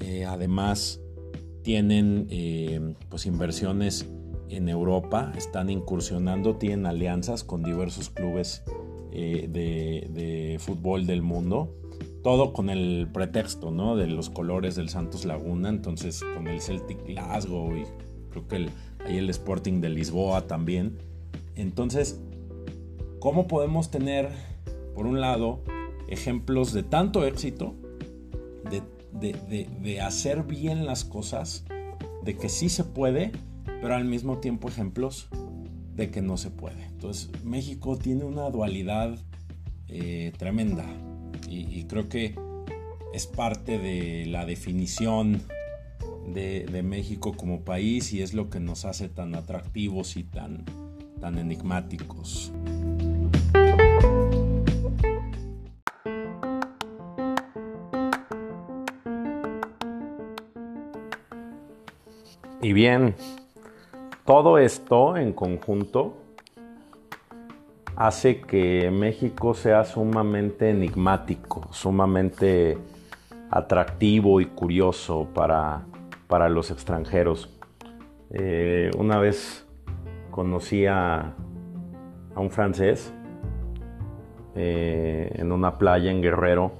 eh, 0.00 0.24
además 0.24 1.00
tienen 1.62 2.26
eh, 2.30 2.94
pues 3.08 3.26
inversiones 3.26 4.08
en 4.48 4.68
Europa, 4.68 5.32
están 5.36 5.70
incursionando, 5.70 6.56
tienen 6.56 6.86
alianzas 6.86 7.44
con 7.44 7.62
diversos 7.62 8.10
clubes 8.10 8.62
eh, 9.12 9.48
de, 9.48 10.08
de, 10.10 10.58
fútbol 10.58 11.06
del 11.06 11.22
mundo, 11.22 11.74
todo 12.22 12.52
con 12.52 12.70
el 12.70 13.08
pretexto 13.12 13.70
¿no? 13.70 13.96
de 13.96 14.06
los 14.06 14.30
colores 14.30 14.76
del 14.76 14.88
Santos 14.88 15.24
Laguna, 15.24 15.68
entonces 15.68 16.22
con 16.34 16.46
el 16.46 16.60
Celtic 16.60 17.04
Glasgow 17.06 17.76
y 17.76 17.84
creo 18.30 18.48
que 18.48 18.56
el 18.56 18.70
el 19.06 19.30
Sporting 19.30 19.80
de 19.80 19.90
Lisboa 19.90 20.46
también. 20.46 20.98
Entonces, 21.54 22.20
¿cómo 23.18 23.46
podemos 23.46 23.90
tener, 23.90 24.30
por 24.94 25.06
un 25.06 25.20
lado, 25.20 25.62
ejemplos 26.08 26.72
de 26.72 26.82
tanto 26.82 27.26
éxito, 27.26 27.74
de, 28.70 30.00
hacer 30.00 30.44
bien 30.44 30.86
las 30.86 31.04
cosas, 31.04 31.64
de 32.24 32.36
que 32.36 32.48
sí 32.48 32.68
se 32.68 32.84
puede, 32.84 33.32
pero 33.64 33.94
al 33.94 34.04
mismo 34.04 34.38
tiempo 34.38 34.68
ejemplos 34.68 35.28
de 35.94 36.10
que 36.10 36.22
no 36.22 36.36
se 36.36 36.50
puede? 36.50 36.84
Entonces, 36.84 37.30
México 37.44 37.96
tiene 37.98 38.24
una 38.24 38.48
dualidad 38.50 39.18
eh, 39.88 40.32
tremenda 40.38 40.86
y 41.52 41.84
creo 41.84 42.08
que 42.08 42.34
es 43.12 43.26
parte 43.26 43.78
de 43.78 44.26
la 44.26 44.46
definición 44.46 45.42
de, 46.26 46.82
México 46.82 47.34
como 47.36 47.62
país 47.62 48.12
y 48.12 48.22
es 48.22 48.34
lo 48.34 48.50
que 48.50 48.60
nos 48.60 48.84
hace 48.84 49.08
tan 49.08 49.34
atractivos 49.34 50.16
y 50.16 50.24
tan, 50.24 50.64
tan 51.20 51.38
enigmáticos. 51.38 52.52
Y 62.60 62.72
bien, 62.72 63.16
todo 64.24 64.58
esto 64.58 65.16
en 65.16 65.32
conjunto 65.32 66.21
hace 68.06 68.40
que 68.40 68.90
México 68.90 69.54
sea 69.54 69.84
sumamente 69.84 70.70
enigmático, 70.70 71.68
sumamente 71.70 72.76
atractivo 73.48 74.40
y 74.40 74.46
curioso 74.46 75.28
para, 75.32 75.82
para 76.26 76.48
los 76.48 76.72
extranjeros. 76.72 77.48
Eh, 78.30 78.90
una 78.98 79.18
vez 79.18 79.68
conocí 80.32 80.86
a, 80.86 81.34
un 82.34 82.50
francés 82.50 83.14
eh, 84.56 85.30
en 85.34 85.52
una 85.52 85.78
playa 85.78 86.10
en 86.10 86.22
Guerrero, 86.22 86.72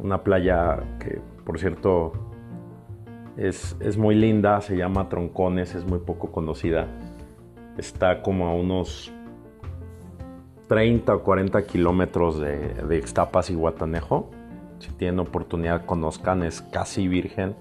una 0.00 0.24
playa 0.24 0.80
que 0.98 1.20
por 1.44 1.58
cierto 1.60 2.12
es, 3.36 3.96
muy 3.96 4.16
linda, 4.16 4.60
se 4.60 4.76
llama 4.76 5.08
Troncones, 5.08 5.76
es 5.76 5.84
muy 5.84 6.00
poco 6.00 6.32
conocida, 6.32 6.88
está 7.76 8.22
como 8.22 8.48
a 8.48 8.54
unos 8.54 9.12
30 10.68 11.14
o 11.14 11.22
40 11.22 11.62
kilómetros 11.66 12.38
de, 12.38 12.74
de 12.74 12.96
Ixtapas 12.98 13.50
y 13.50 13.54
Guatanejo. 13.54 14.30
Si 14.78 14.92
tienen 14.92 15.18
oportunidad 15.20 15.86
conozcan, 15.86 16.44
es 16.44 16.62
casi 16.62 17.08
virgen 17.08 17.56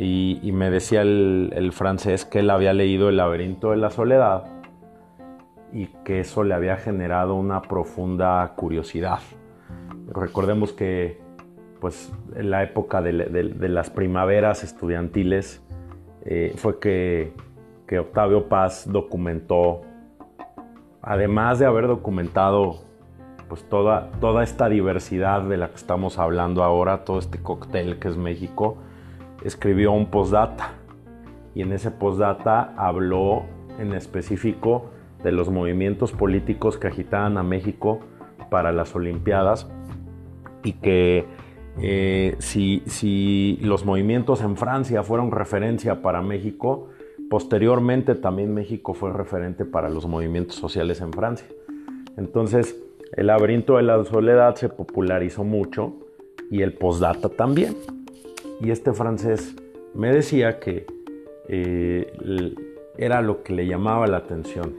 y, 0.00 0.52
me 0.52 0.70
decía 0.70 1.02
el, 1.02 1.70
francés 1.72 2.24
que 2.24 2.38
él 2.38 2.50
había 2.50 2.72
leído 2.72 3.08
El 3.08 3.16
laberinto 3.16 3.72
de 3.72 3.78
la 3.78 3.90
soledad 3.90 4.44
y 5.72 5.86
que 6.04 6.20
eso 6.20 6.44
le 6.44 6.54
había 6.54 6.76
generado 6.76 7.34
una 7.34 7.62
profunda 7.62 8.52
curiosidad. 8.54 9.18
Recordemos 10.06 10.72
que 10.72 11.20
pues 11.80 12.12
en 12.34 12.50
la 12.50 12.62
época 12.62 13.02
de, 13.02 13.12
las 13.68 13.90
primaveras 13.90 14.62
estudiantiles 14.62 15.62
eh, 16.24 16.52
fue 16.56 16.78
que, 16.78 17.32
Octavio 17.98 18.48
Paz 18.48 18.86
documentó, 18.88 19.80
además 21.08 21.58
de 21.58 21.64
haber 21.64 21.86
documentado 21.86 22.80
pues 23.48 23.66
toda, 23.66 24.10
toda 24.20 24.44
esta 24.44 24.68
diversidad 24.68 25.40
de 25.40 25.56
la 25.56 25.70
que 25.70 25.76
estamos 25.76 26.18
hablando 26.18 26.62
ahora, 26.62 27.04
todo 27.04 27.18
este 27.18 27.38
cóctel 27.38 27.98
que 27.98 28.08
es 28.08 28.18
México, 28.18 28.76
escribió 29.42 29.92
un 29.92 30.10
postdata. 30.10 30.74
Y 31.54 31.62
en 31.62 31.72
ese 31.72 31.90
postdata 31.90 32.74
habló 32.76 33.44
en 33.78 33.94
específico 33.94 34.90
de 35.22 35.32
los 35.32 35.48
movimientos 35.48 36.12
políticos 36.12 36.76
que 36.76 36.88
agitaban 36.88 37.38
a 37.38 37.42
México 37.42 38.00
para 38.50 38.70
las 38.70 38.94
Olimpiadas 38.94 39.66
y 40.62 40.74
que 40.74 41.24
eh, 41.80 42.36
si, 42.38 42.82
si 42.84 43.58
los 43.62 43.86
movimientos 43.86 44.42
en 44.42 44.58
Francia 44.58 45.02
fueron 45.02 45.30
referencia 45.30 46.02
para 46.02 46.20
México, 46.20 46.90
posteriormente 47.30 48.14
también 48.14 48.54
México 48.54 48.94
fue 48.94 49.12
referente 49.12 49.64
para 49.64 49.88
los 49.88 50.06
movimientos 50.06 50.56
sociales 50.56 51.00
en 51.00 51.12
Francia. 51.12 51.46
Entonces, 52.16 52.76
el 53.16 53.28
laberinto 53.28 53.76
de 53.76 53.82
la 53.82 54.04
soledad 54.04 54.54
se 54.56 54.68
popularizó 54.68 55.44
mucho 55.44 55.94
y 56.50 56.62
el 56.62 56.74
postdata 56.74 57.28
también. 57.28 57.76
Y 58.60 58.70
este 58.70 58.92
francés 58.92 59.54
me 59.94 60.12
decía 60.12 60.58
que 60.58 60.86
eh, 61.48 62.12
era 62.96 63.22
lo 63.22 63.42
que 63.42 63.52
le 63.52 63.66
llamaba 63.66 64.06
la 64.06 64.18
atención, 64.18 64.74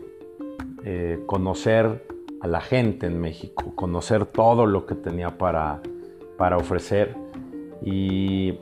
eh, 0.84 1.20
conocer 1.26 2.06
a 2.42 2.48
la 2.48 2.62
gente 2.62 3.08
en 3.08 3.20
México, 3.20 3.74
conocer 3.76 4.26
todo 4.26 4.66
lo 4.66 4.86
que 4.86 4.96
tenía 4.96 5.38
para, 5.38 5.82
para 6.38 6.58
ofrecer. 6.58 7.16
Y, 7.82 8.60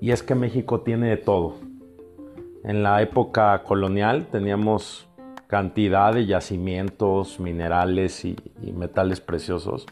y 0.00 0.10
es 0.10 0.22
que 0.22 0.34
México 0.34 0.80
tiene 0.80 1.10
de 1.10 1.16
todo. 1.18 1.56
En 2.64 2.82
la 2.82 3.02
época 3.02 3.62
colonial 3.64 4.28
teníamos 4.30 5.08
cantidad 5.48 6.14
de 6.14 6.26
yacimientos, 6.26 7.40
minerales 7.40 8.24
y, 8.24 8.36
metales 8.72 9.20
preciosos 9.20 9.86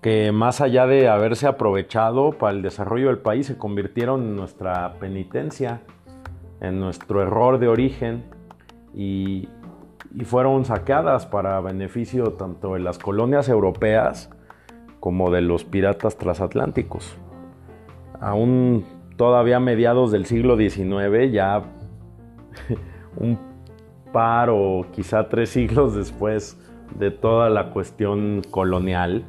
que 0.00 0.32
más 0.32 0.62
allá 0.62 0.86
de 0.86 1.08
haberse 1.08 1.46
aprovechado 1.46 2.32
para 2.32 2.56
el 2.56 2.62
desarrollo 2.62 3.08
del 3.08 3.18
país 3.18 3.46
se 3.46 3.58
convirtieron 3.58 4.22
en 4.22 4.36
nuestra 4.36 4.94
penitencia, 4.98 5.82
en 6.60 6.80
nuestro 6.80 7.20
error 7.20 7.58
de 7.58 7.68
origen 7.68 8.24
y, 8.94 9.50
y 10.14 10.24
fueron 10.24 10.64
saqueadas 10.64 11.26
para 11.26 11.60
beneficio 11.60 12.32
tanto 12.32 12.74
de 12.74 12.80
las 12.80 12.98
colonias 12.98 13.50
europeas 13.50 14.30
como 15.00 15.30
de 15.30 15.42
los 15.42 15.64
piratas 15.64 16.16
transatlánticos. 16.16 17.18
Aún 18.20 18.84
todavía 19.20 19.60
mediados 19.60 20.12
del 20.12 20.24
siglo 20.24 20.56
XIX, 20.56 21.30
ya 21.30 21.62
un 23.18 23.38
par 24.14 24.48
o 24.48 24.86
quizá 24.92 25.28
tres 25.28 25.50
siglos 25.50 25.94
después 25.94 26.58
de 26.98 27.10
toda 27.10 27.50
la 27.50 27.68
cuestión 27.68 28.40
colonial, 28.50 29.24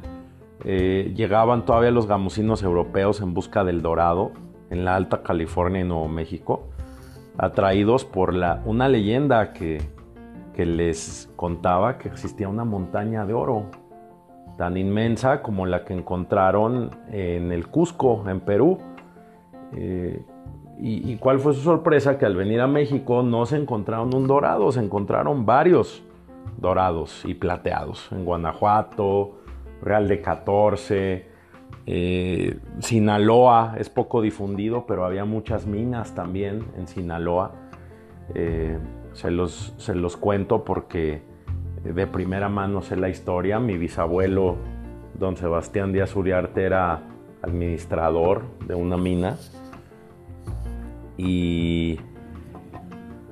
eh, 0.64 1.12
llegaban 1.14 1.66
todavía 1.66 1.90
los 1.90 2.06
gamusinos 2.06 2.62
europeos 2.62 3.20
en 3.20 3.34
busca 3.34 3.64
del 3.64 3.82
dorado 3.82 4.32
en 4.70 4.86
la 4.86 4.96
Alta 4.96 5.22
California 5.22 5.82
y 5.82 5.84
Nuevo 5.84 6.08
México, 6.08 6.70
atraídos 7.36 8.06
por 8.06 8.32
la, 8.32 8.62
una 8.64 8.88
leyenda 8.88 9.52
que, 9.52 9.82
que 10.54 10.64
les 10.64 11.30
contaba 11.36 11.98
que 11.98 12.08
existía 12.08 12.48
una 12.48 12.64
montaña 12.64 13.26
de 13.26 13.34
oro 13.34 13.66
tan 14.56 14.78
inmensa 14.78 15.42
como 15.42 15.66
la 15.66 15.84
que 15.84 15.92
encontraron 15.92 16.92
en 17.10 17.52
el 17.52 17.68
Cusco, 17.68 18.24
en 18.26 18.40
Perú. 18.40 18.78
Eh, 19.76 20.22
y, 20.84 21.16
cuál 21.16 21.38
fue 21.38 21.54
su 21.54 21.60
sorpresa? 21.60 22.18
Que 22.18 22.26
al 22.26 22.34
venir 22.34 22.60
a 22.60 22.66
México 22.66 23.22
no 23.22 23.46
se 23.46 23.56
encontraron 23.56 24.12
un 24.14 24.26
dorado, 24.26 24.72
se 24.72 24.80
encontraron 24.80 25.46
varios 25.46 26.02
dorados 26.56 27.22
y 27.24 27.34
plateados 27.34 28.10
en 28.10 28.24
Guanajuato, 28.24 29.38
Real 29.80 30.08
de 30.08 30.20
14, 30.20 31.26
eh, 31.86 32.58
Sinaloa 32.80 33.74
es 33.78 33.90
poco 33.90 34.22
difundido, 34.22 34.84
pero 34.86 35.04
había 35.04 35.24
muchas 35.24 35.66
minas 35.66 36.14
también 36.14 36.64
en 36.76 36.88
Sinaloa. 36.88 37.52
Eh, 38.34 38.78
se, 39.12 39.30
los, 39.30 39.74
se 39.76 39.94
los 39.94 40.16
cuento 40.16 40.64
porque 40.64 41.22
de 41.84 42.06
primera 42.08 42.48
mano 42.48 42.82
sé 42.82 42.96
la 42.96 43.08
historia. 43.08 43.60
Mi 43.60 43.76
bisabuelo, 43.76 44.56
don 45.14 45.36
Sebastián 45.36 45.92
Díaz 45.92 46.16
Uriarte, 46.16 46.64
era 46.64 47.02
administrador 47.42 48.42
de 48.66 48.74
una 48.74 48.96
mina 48.96 49.36
y, 51.22 52.00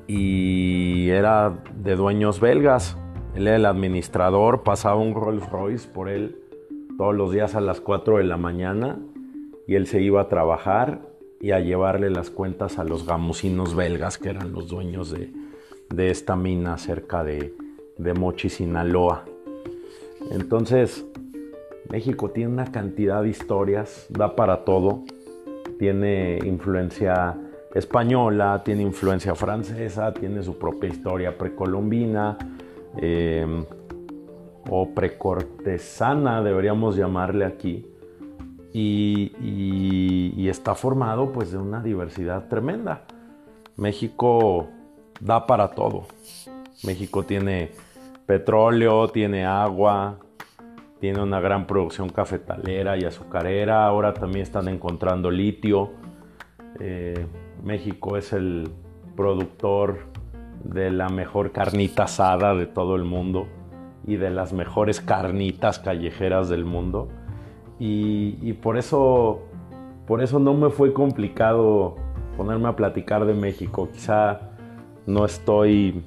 y 0.06 1.10
era 1.10 1.62
de 1.74 1.96
dueños 1.96 2.40
belgas. 2.40 2.96
Él 3.34 3.46
era 3.46 3.56
el 3.56 3.66
administrador, 3.66 4.62
pasaba 4.62 4.96
un 4.96 5.14
Rolls 5.14 5.48
Royce 5.50 5.88
por 5.88 6.08
él 6.08 6.36
todos 6.96 7.14
los 7.14 7.32
días 7.32 7.54
a 7.54 7.60
las 7.60 7.80
4 7.80 8.18
de 8.18 8.24
la 8.24 8.36
mañana 8.36 8.98
y 9.66 9.74
él 9.74 9.86
se 9.86 10.02
iba 10.02 10.20
a 10.20 10.28
trabajar 10.28 11.00
y 11.40 11.52
a 11.52 11.60
llevarle 11.60 12.10
las 12.10 12.30
cuentas 12.30 12.78
a 12.78 12.84
los 12.84 13.06
gamusinos 13.06 13.74
belgas 13.74 14.18
que 14.18 14.28
eran 14.30 14.52
los 14.52 14.68
dueños 14.68 15.10
de, 15.10 15.32
de 15.88 16.10
esta 16.10 16.36
mina 16.36 16.76
cerca 16.76 17.24
de, 17.24 17.54
de 17.96 18.14
Mochi, 18.14 18.50
Sinaloa. 18.50 19.24
Entonces, 20.30 21.06
México 21.88 22.30
tiene 22.30 22.52
una 22.52 22.70
cantidad 22.70 23.22
de 23.22 23.30
historias, 23.30 24.06
da 24.10 24.36
para 24.36 24.64
todo, 24.64 25.04
tiene 25.78 26.38
influencia 26.44 27.38
española, 27.74 28.62
tiene 28.64 28.82
influencia 28.82 29.34
francesa, 29.34 30.12
tiene 30.12 30.42
su 30.42 30.58
propia 30.58 30.88
historia 30.88 31.36
precolombina 31.36 32.36
em, 32.96 33.64
o 34.68 34.94
precortesana, 34.94 36.42
deberíamos 36.42 36.96
llamarle 36.96 37.44
aquí, 37.44 37.86
y, 38.72 40.48
está 40.48 40.74
formado 40.74 41.32
pues 41.32 41.52
de 41.52 41.58
una 41.58 41.80
diversidad 41.80 42.48
tremenda. 42.48 43.02
México 43.76 44.68
da 45.20 45.46
para 45.46 45.68
todo. 45.68 46.06
México 46.84 47.22
tiene 47.24 47.70
petróleo, 48.26 49.08
tiene 49.08 49.44
agua, 49.46 50.18
tiene 50.98 51.22
una 51.22 51.40
gran 51.40 51.66
producción 51.66 52.08
cafetalera 52.08 52.96
y 52.96 53.04
azucarera, 53.04 53.86
ahora 53.86 54.12
también 54.12 54.42
están 54.42 54.68
encontrando 54.68 55.30
litio. 55.30 55.90
Eh, 56.78 57.26
México 57.62 58.16
es 58.16 58.32
el 58.32 58.70
productor 59.16 59.98
de 60.64 60.90
la 60.90 61.08
mejor 61.08 61.52
carnita 61.52 62.04
asada 62.04 62.54
de 62.54 62.66
todo 62.66 62.96
el 62.96 63.04
mundo 63.04 63.46
y 64.06 64.16
de 64.16 64.30
las 64.30 64.52
mejores 64.52 65.00
carnitas 65.00 65.78
callejeras 65.78 66.48
del 66.48 66.64
mundo. 66.64 67.08
Y, 67.78 68.52
por 68.54 68.76
eso 68.76 69.40
por 70.06 70.22
eso 70.22 70.38
no 70.38 70.52
me 70.54 70.70
fue 70.70 70.92
complicado 70.92 71.96
ponerme 72.36 72.68
a 72.68 72.76
platicar 72.76 73.24
de 73.24 73.32
México. 73.32 73.88
Quizá 73.90 74.40
no 75.06 75.24
estoy 75.24 76.04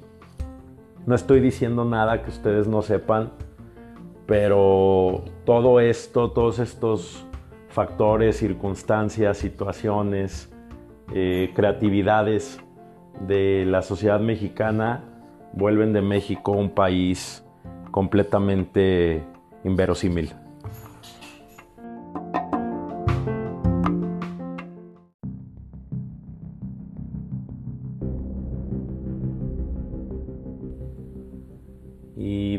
no 1.05 1.15
estoy 1.15 1.39
diciendo 1.39 1.83
nada 1.83 2.21
que 2.21 2.29
ustedes 2.29 2.67
no 2.67 2.81
sepan, 2.81 3.31
pero 4.25 5.25
todo 5.45 5.79
esto, 5.79 6.31
todos 6.31 6.59
estos 6.59 7.25
factores, 7.69 8.37
circunstancias, 8.37 9.37
situaciones, 9.37 10.52
eh, 11.13 11.51
creatividades 11.55 12.59
de 13.27 13.65
la 13.65 13.81
sociedad 13.81 14.19
mexicana 14.19 15.03
vuelven 15.53 15.93
de 15.93 16.01
México 16.01 16.51
un 16.51 16.69
país 16.69 17.43
completamente 17.91 19.23
inverosímil. 19.63 20.33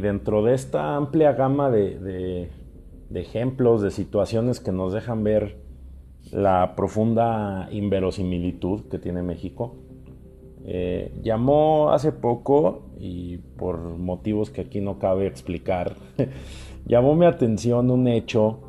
dentro 0.05 0.43
de 0.45 0.55
esta 0.55 0.97
amplia 0.97 1.33
gama 1.33 1.71
de, 1.71 2.51
ejemplos, 3.15 3.81
de 3.83 3.91
situaciones 3.91 4.61
que 4.61 4.71
nos 4.71 4.93
dejan 4.93 5.25
ver 5.25 5.57
la 6.33 6.75
profunda 6.77 7.69
inverosimilitud 7.71 8.89
que 8.89 8.99
tiene 8.99 9.23
México, 9.23 9.77
eh, 10.67 11.13
llamó 11.23 11.91
hace 11.91 12.11
poco, 12.11 12.87
y 12.99 13.37
por 13.37 13.79
motivos 13.99 14.51
que 14.51 14.63
aquí 14.63 14.81
no 14.81 14.99
cabe 14.99 15.27
explicar, 15.27 15.95
llamó 16.87 17.15
mi 17.15 17.27
atención 17.27 17.91
un 17.91 18.09
hecho 18.09 18.61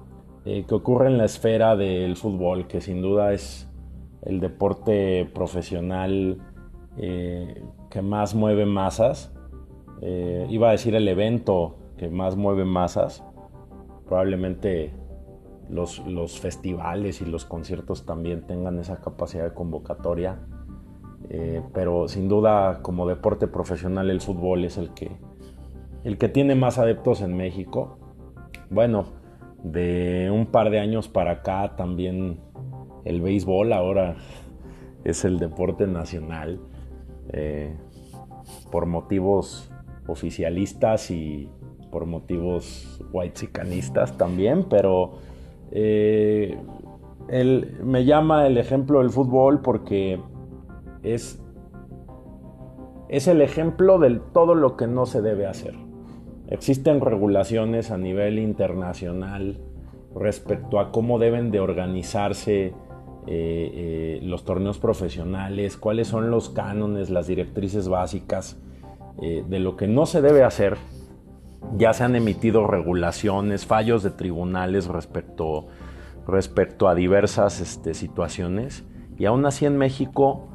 eh, 0.43 0.65
que 0.67 0.75
ocurre 0.75 1.07
en 1.07 1.17
la 1.17 1.25
esfera 1.25 1.77
del 1.77 2.17
fútbol, 2.17 2.67
que 2.67 2.81
sin 2.81 3.01
duda 3.01 3.31
es 3.31 3.69
el 4.23 4.41
deporte 4.41 5.29
profesional 5.33 6.37
eh, 6.97 7.63
que 7.89 8.01
más 8.01 8.35
mueve 8.35 8.65
masas. 8.65 9.31
Iba 10.49 10.67
a 10.67 10.71
decir 10.71 10.93
el 10.93 11.07
evento 11.07 11.77
que 11.97 12.09
más 12.09 12.35
mueve 12.35 12.63
masas, 12.63 13.23
probablemente 14.05 14.93
los, 15.69 16.39
festivales 16.39 17.21
y 17.21 17.25
los 17.25 17.45
conciertos 17.45 18.05
también 18.05 18.45
tengan 18.45 18.79
esa 18.79 19.01
capacidad 19.01 19.43
de 19.43 19.53
convocatoria, 19.53 20.39
eh, 21.29 21.61
pero 21.73 22.07
sin 22.07 22.27
duda 22.27 22.81
como 22.81 23.07
deporte 23.07 23.47
profesional 23.47 24.09
el 24.09 24.21
fútbol 24.21 24.65
es 24.65 24.77
el 24.77 24.93
que, 24.93 25.11
el 26.03 26.17
que 26.17 26.29
tiene 26.29 26.55
más 26.55 26.77
adeptos 26.77 27.21
en 27.21 27.35
México. 27.35 27.97
Bueno, 28.69 29.05
de 29.63 30.29
un 30.31 30.45
par 30.47 30.69
de 30.69 30.79
años 30.79 31.07
para 31.07 31.31
acá 31.31 31.75
también 31.75 32.39
el 33.03 33.21
béisbol 33.21 33.73
ahora 33.73 34.15
es 35.03 35.25
el 35.25 35.39
deporte 35.39 35.87
nacional 35.87 36.59
eh, 37.29 37.75
por 38.71 38.85
motivos 38.85 39.71
oficialistas 40.07 41.09
y 41.09 41.49
por 41.91 42.05
motivos 42.05 43.01
whitezicanistas 43.11 44.17
también, 44.17 44.65
pero 44.69 45.13
eh, 45.71 46.57
me 47.83 48.05
llama 48.05 48.47
el 48.47 48.57
ejemplo 48.57 48.99
del 48.99 49.09
fútbol 49.09 49.61
porque 49.61 50.19
es, 51.03 51.41
es 53.09 53.27
el 53.27 53.41
ejemplo 53.41 53.99
de 53.99 54.19
todo 54.33 54.55
lo 54.55 54.77
que 54.77 54.87
no 54.87 55.05
se 55.05 55.21
debe 55.21 55.47
hacer. 55.47 55.75
Existen 56.47 57.01
regulaciones 57.01 57.89
a 57.89 57.97
nivel 57.97 58.37
internacional 58.37 59.59
respecto 60.15 60.79
a 60.79 60.91
cómo 60.91 61.17
deben 61.17 61.49
de 61.51 61.59
organizarse 61.59 62.65
eh, 62.67 62.73
eh, 63.27 64.19
los 64.21 64.45
torneos 64.45 64.77
profesionales, 64.77 65.77
cuáles 65.77 66.07
son 66.07 66.29
los 66.29 66.49
cánones, 66.49 67.09
las 67.09 67.27
directrices 67.27 67.87
básicas 67.87 68.61
de 69.17 69.59
lo 69.59 69.77
que 69.77 69.87
no 69.87 70.05
se 70.05 70.21
debe 70.21 70.43
hacer. 70.43 70.75
Ya 71.77 71.93
se 71.93 72.03
han 72.03 72.15
emitido 72.15 72.67
regulaciones, 72.67 73.65
fallos 73.65 74.03
de 74.03 74.11
tribunales 74.11 74.87
respecto, 74.87 75.67
respecto 76.27 76.87
a 76.87 76.95
diversas 76.95 77.59
este, 77.59 77.93
situaciones. 77.93 78.83
Y 79.17 79.25
aún 79.25 79.45
así 79.45 79.65
en 79.65 79.77
México, 79.77 80.49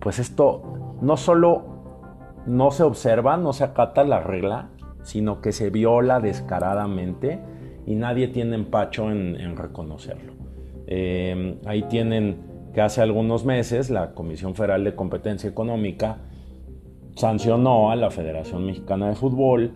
pues 0.00 0.18
esto 0.18 0.98
no 1.00 1.16
solo 1.16 2.42
no 2.46 2.70
se 2.70 2.82
observa, 2.82 3.36
no 3.36 3.52
se 3.52 3.64
acata 3.64 4.04
la 4.04 4.20
regla, 4.20 4.70
sino 5.02 5.40
que 5.40 5.52
se 5.52 5.70
viola 5.70 6.20
descaradamente 6.20 7.40
y 7.86 7.94
nadie 7.94 8.28
tiene 8.28 8.56
empacho 8.56 9.10
en 9.10 9.56
reconocerlo. 9.56 10.40
Eh, 10.92 11.56
ahí 11.66 11.84
tienen 11.84 12.38
que 12.74 12.80
hace 12.80 13.00
algunos 13.00 13.44
meses 13.44 13.90
la 13.90 14.12
Comisión 14.12 14.56
Federal 14.56 14.82
de 14.82 14.96
Competencia 14.96 15.48
Económica 15.48 16.18
sancionó 17.20 17.90
a 17.90 17.96
la 17.96 18.10
Federación 18.10 18.64
Mexicana 18.64 19.10
de 19.10 19.14
Fútbol 19.14 19.72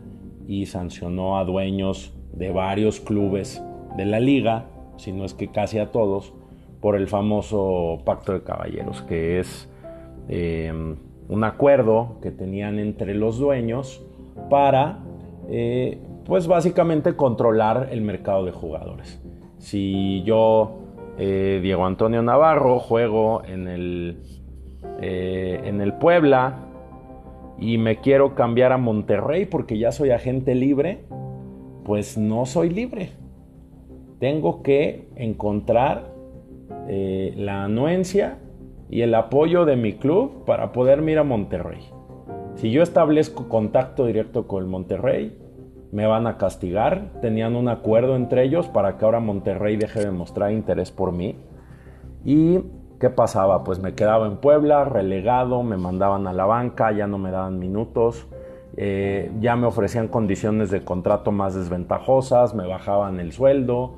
y 0.49 0.65
sancionó 0.65 1.37
a 1.37 1.45
dueños 1.45 2.15
de 2.33 2.51
varios 2.51 3.01
clubes 3.01 3.63
de 3.99 4.07
la 4.07 4.19
liga, 4.19 4.65
si 4.97 5.13
no 5.13 5.27
es 5.27 5.35
que 5.35 5.49
casi 5.49 5.79
a 5.79 5.93
todos, 5.93 6.33
por 6.81 6.97
el 6.97 7.07
famoso 7.07 7.99
Pacto 8.07 8.33
de 8.33 8.43
Caballeros, 8.43 9.03
que 9.03 9.41
es 9.41 9.69
eh, 10.29 10.73
un 11.29 11.45
acuerdo 11.45 12.19
que 12.23 12.31
tenían 12.31 12.79
entre 12.79 13.15
los 13.15 13.39
dueños 13.39 14.03
para, 14.49 15.01
eh, 15.51 15.99
pues 16.25 16.47
básicamente 16.47 17.15
controlar 17.15 17.89
el 17.93 18.01
mercado 18.01 18.47
de 18.47 18.53
jugadores. 18.53 19.23
Si 19.59 20.23
yo 20.23 20.79
eh, 21.19 21.61
Diego 21.63 21.85
Antonio 21.85 22.23
Navarro, 22.23 22.79
juego 22.79 23.43
en 23.45 23.69
el, 23.69 24.23
eh, 25.03 25.61
en 25.65 25.83
el 25.83 25.93
Puebla 25.95 26.64
y 27.59 27.79
me 27.79 28.01
quiero 28.01 28.35
cambiar 28.35 28.73
a 28.73 28.79
Monterrey 28.79 29.47
porque 29.47 29.79
ya 29.79 29.93
soy 29.93 30.11
agente 30.11 30.55
libre, 30.55 31.05
pues 31.85 32.19
no 32.19 32.47
soy 32.47 32.71
libre. 32.71 33.11
Tengo 34.19 34.63
que 34.63 35.09
encontrar 35.17 36.13
eh, 36.89 37.35
la 37.37 37.65
anuencia 37.65 38.39
y 38.91 39.03
el 39.03 39.15
apoyo 39.15 39.65
de 39.65 39.77
mi 39.77 39.95
club 39.95 40.45
para 40.45 40.73
poder 40.73 41.07
ir 41.09 41.19
a 41.19 41.25
Monterrey. 41.25 41.81
Si 42.57 42.71
yo 42.71 42.83
establezco 42.83 43.49
contacto 43.49 44.07
directo 44.07 44.47
con 44.47 44.63
el 44.63 44.69
Monterrey, 44.69 45.37
me 45.93 46.07
van 46.07 46.27
a 46.27 46.39
castigar. 46.39 47.13
Tenían 47.21 47.57
un 47.57 47.69
acuerdo 47.69 48.17
entre 48.17 48.45
ellos 48.45 48.69
para 48.69 48.97
que 48.97 49.05
ahora 49.05 49.21
Monterrey 49.21 49.77
deje 49.77 50.01
de 50.01 50.11
mostrar 50.11 50.53
interés 50.53 50.91
por 50.91 51.13
mí. 51.13 51.37
¿Y 52.25 52.61
qué 52.99 53.11
pasaba? 53.11 53.65
Pues 53.65 53.81
me 53.81 53.95
quedaba 53.95 54.27
en 54.27 54.37
Puebla, 54.37 54.85
relegado, 54.85 55.63
me 55.63 55.77
mandaban 55.77 56.27
a 56.27 56.33
la 56.33 56.45
banca, 56.45 56.93
ya 56.93 57.07
no 57.07 57.19
me 57.19 57.31
daban 57.31 57.59
minutos, 57.59 58.27
eh, 58.77 59.31
ya 59.41 59.57
me 59.57 59.67
ofrecían 59.67 60.09
condiciones 60.09 60.71
de 60.71 60.85
contrato 60.85 61.33
más 61.33 61.55
desventajosas, 61.55 62.55
me 62.55 62.67
bajaban 62.67 63.21
el 63.21 63.33
sueldo, 63.33 63.97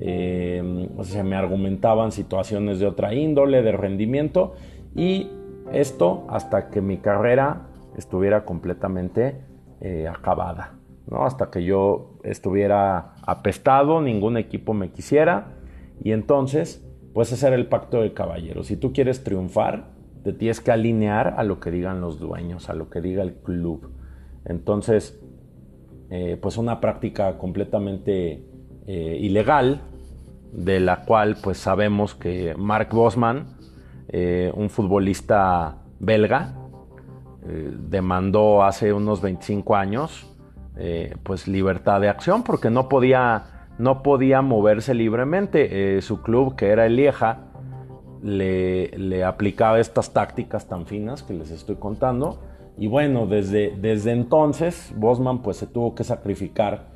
eh, 0.00 0.88
se 1.02 1.22
me 1.22 1.36
argumentaban 1.36 2.12
situaciones 2.12 2.78
de 2.78 2.86
otra 2.86 3.14
índole, 3.14 3.62
de 3.62 3.72
rendimiento, 3.72 4.54
y 4.94 5.30
esto 5.72 6.26
hasta 6.28 6.70
que 6.70 6.80
mi 6.80 6.98
carrera 6.98 7.68
estuviera 7.96 8.44
completamente 8.44 9.40
eh, 9.80 10.08
acabada. 10.08 10.74
Hasta 11.10 11.50
que 11.50 11.64
yo 11.64 12.18
estuviera 12.22 13.14
apestado, 13.26 14.00
ningún 14.00 14.36
equipo 14.36 14.72
me 14.72 14.90
quisiera. 14.90 15.56
Y 16.02 16.12
entonces, 16.12 16.86
pues 17.12 17.32
ese 17.32 17.46
era 17.46 17.56
el 17.56 17.66
pacto 17.66 18.00
de 18.00 18.12
caballeros. 18.12 18.66
Si 18.66 18.76
tú 18.76 18.92
quieres 18.92 19.24
triunfar, 19.24 19.90
te 20.22 20.32
tienes 20.32 20.60
que 20.60 20.70
alinear 20.70 21.34
a 21.36 21.44
lo 21.44 21.60
que 21.60 21.70
digan 21.70 22.00
los 22.00 22.18
dueños, 22.18 22.70
a 22.70 22.74
lo 22.74 22.88
que 22.88 23.00
diga 23.00 23.22
el 23.22 23.34
club. 23.34 23.90
Entonces, 24.44 25.20
eh, 26.10 26.38
pues 26.40 26.58
una 26.58 26.80
práctica 26.80 27.38
completamente 27.38 28.44
eh, 28.86 29.18
ilegal, 29.20 29.80
de 30.52 30.78
la 30.78 31.04
cual 31.04 31.38
pues 31.42 31.56
sabemos 31.56 32.14
que 32.14 32.54
Mark 32.58 32.90
Bosman, 32.92 33.56
eh, 34.08 34.52
un 34.54 34.68
futbolista 34.68 35.78
belga, 35.98 36.58
demandó 37.44 38.62
hace 38.62 38.92
unos 38.92 39.20
25 39.20 39.74
años 39.74 40.32
pues 41.24 41.48
libertad 41.48 42.00
de 42.00 42.08
acción 42.08 42.44
porque 42.44 42.70
no 42.70 42.88
podía, 42.88 43.46
no 43.78 44.02
podía 44.02 44.42
moverse 44.42 44.94
libremente. 44.94 45.96
Eh, 45.96 46.02
su 46.02 46.22
club, 46.22 46.56
que 46.56 46.68
era 46.68 46.86
el 46.86 46.96
Lieja, 46.96 47.52
le, 48.22 49.24
aplicaba 49.24 49.80
estas 49.80 50.12
tácticas 50.12 50.68
tan 50.68 50.86
finas 50.86 51.22
que 51.22 51.34
les 51.34 51.50
estoy 51.50 51.76
contando. 51.76 52.38
Y 52.78 52.86
bueno, 52.86 53.26
desde, 53.26 53.76
desde 53.76 54.12
entonces 54.12 54.94
Bosman 54.96 55.42
pues 55.42 55.58
se 55.58 55.66
tuvo 55.66 55.94
que 55.94 56.04
sacrificar 56.04 56.90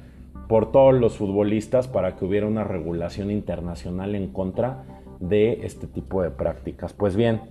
por 0.49 0.73
todos 0.73 0.95
los 0.95 1.17
futbolistas 1.17 1.89
para 1.89 2.17
que 2.17 2.25
hubiera 2.25 2.47
una 2.47 2.65
regulación 2.65 3.31
internacional 3.31 4.15
en 4.15 4.29
contra 4.33 4.85
de 5.21 5.67
este 5.67 5.87
tipo 5.87 6.23
de 6.23 6.31
prácticas. 6.31 6.93
Pues 6.93 7.17
bien, 7.17 7.43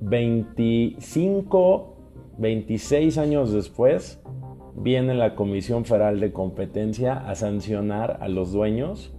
25, 0.00 1.96
26 2.38 3.18
años 3.18 3.52
después, 3.52 4.22
viene 4.74 5.14
la 5.14 5.34
Comisión 5.34 5.84
Federal 5.84 6.20
de 6.20 6.32
Competencia 6.32 7.14
a 7.28 7.34
sancionar 7.34 8.18
a 8.20 8.28
los 8.28 8.52
dueños 8.52 9.14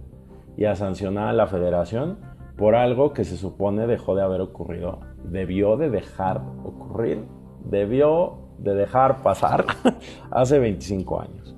y 0.56 0.64
a 0.64 0.76
sancionar 0.76 1.28
a 1.28 1.32
la 1.32 1.46
federación 1.46 2.18
por 2.56 2.74
algo 2.74 3.12
que 3.12 3.24
se 3.24 3.36
supone 3.36 3.86
dejó 3.86 4.14
de 4.14 4.22
haber 4.22 4.40
ocurrido. 4.40 5.00
Debió 5.24 5.76
de 5.76 5.90
dejar 5.90 6.42
ocurrir, 6.64 7.24
debió 7.64 8.38
de 8.58 8.74
dejar 8.74 9.22
pasar 9.22 9.64
hace 10.30 10.58
25 10.58 11.20
años. 11.20 11.56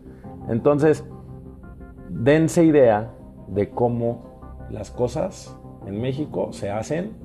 Entonces, 0.49 1.05
dense 2.09 2.65
idea 2.65 3.13
de 3.49 3.71
cómo 3.71 4.67
las 4.71 4.91
cosas 4.91 5.59
en 5.87 6.01
México 6.01 6.53
se 6.53 6.71
hacen 6.71 7.25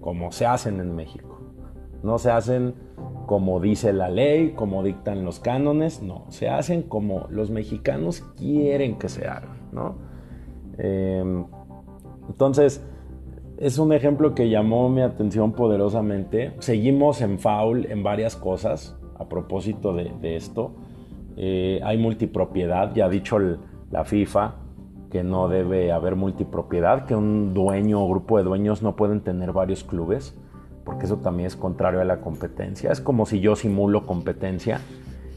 como 0.00 0.32
se 0.32 0.44
hacen 0.44 0.80
en 0.80 0.94
México. 0.94 1.31
No 2.02 2.18
se 2.18 2.30
hacen 2.30 2.74
como 3.26 3.60
dice 3.60 3.92
la 3.92 4.10
ley, 4.10 4.50
como 4.50 4.82
dictan 4.82 5.24
los 5.24 5.40
cánones, 5.40 6.02
no, 6.02 6.26
se 6.28 6.48
hacen 6.48 6.82
como 6.82 7.26
los 7.30 7.50
mexicanos 7.50 8.20
quieren 8.36 8.98
que 8.98 9.08
se 9.08 9.26
hagan, 9.26 9.70
¿no? 9.72 9.94
Em, 10.76 11.46
entonces, 12.28 12.84
es 13.58 13.78
un 13.78 13.92
ejemplo 13.92 14.34
que 14.34 14.48
llamó 14.48 14.88
mi 14.88 15.02
atención 15.02 15.52
poderosamente. 15.52 16.52
Seguimos 16.58 17.20
en 17.20 17.38
foul 17.38 17.86
en 17.90 18.02
varias 18.02 18.36
cosas 18.36 18.98
a 19.18 19.28
propósito 19.28 19.94
de, 19.94 20.36
esto. 20.36 20.72
Eh, 21.36 21.80
hay 21.84 21.96
multipropiedad, 21.98 22.94
ya 22.94 23.06
ha 23.06 23.08
dicho 23.08 23.38
la 23.90 24.04
FIFA 24.04 24.56
que 25.10 25.22
no 25.22 25.48
debe 25.48 25.92
haber 25.92 26.16
multipropiedad, 26.16 27.06
que 27.06 27.14
un 27.14 27.54
dueño 27.54 28.02
o 28.02 28.08
grupo 28.08 28.38
de 28.38 28.44
dueños 28.44 28.82
no 28.82 28.96
pueden 28.96 29.20
tener 29.20 29.52
varios 29.52 29.84
clubes 29.84 30.38
porque 30.84 31.06
eso 31.06 31.18
también 31.18 31.46
es 31.46 31.56
contrario 31.56 32.00
a 32.00 32.04
la 32.04 32.20
competencia. 32.20 32.90
Es 32.90 33.00
como 33.00 33.26
si 33.26 33.40
yo 33.40 33.56
simulo 33.56 34.06
competencia 34.06 34.80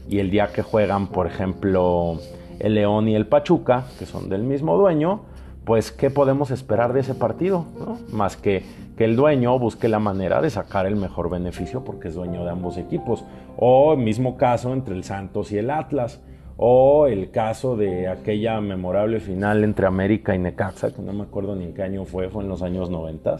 y 0.08 0.18
el 0.18 0.30
día 0.30 0.52
que 0.52 0.62
juegan, 0.62 1.08
por 1.08 1.26
ejemplo, 1.26 2.18
el 2.58 2.74
León 2.74 3.08
y 3.08 3.14
el 3.14 3.26
Pachuca, 3.26 3.84
que 3.98 4.06
son 4.06 4.28
del 4.28 4.42
mismo 4.42 4.76
dueño, 4.76 5.22
pues 5.64 5.90
¿qué 5.90 6.10
podemos 6.10 6.50
esperar 6.50 6.92
de 6.92 7.00
ese 7.00 7.14
partido? 7.14 7.64
Más 8.12 8.36
que 8.36 8.62
que 8.96 9.04
el 9.04 9.14
dueño 9.14 9.58
busque 9.58 9.88
la 9.88 9.98
manera 9.98 10.40
de 10.40 10.48
sacar 10.48 10.86
el 10.86 10.96
mejor 10.96 11.28
beneficio 11.28 11.84
porque 11.84 12.08
es 12.08 12.14
dueño 12.14 12.44
de 12.44 12.50
ambos 12.50 12.78
equipos. 12.78 13.24
O 13.58 13.92
el 13.92 13.98
mismo 13.98 14.36
caso 14.36 14.72
entre 14.72 14.94
el 14.94 15.04
Santos 15.04 15.52
y 15.52 15.58
el 15.58 15.70
Atlas. 15.70 16.22
O 16.56 17.06
el 17.06 17.30
caso 17.30 17.76
de 17.76 18.08
aquella 18.08 18.62
memorable 18.62 19.20
final 19.20 19.62
entre 19.62 19.86
América 19.86 20.34
y 20.34 20.38
Necaxa, 20.38 20.94
que 20.94 21.02
no 21.02 21.12
me 21.12 21.24
acuerdo 21.24 21.54
ni 21.54 21.64
en 21.64 21.74
qué 21.74 21.82
año 21.82 22.06
fue, 22.06 22.30
fue 22.30 22.42
en 22.42 22.48
los 22.48 22.62
años 22.62 22.88
90 22.88 23.36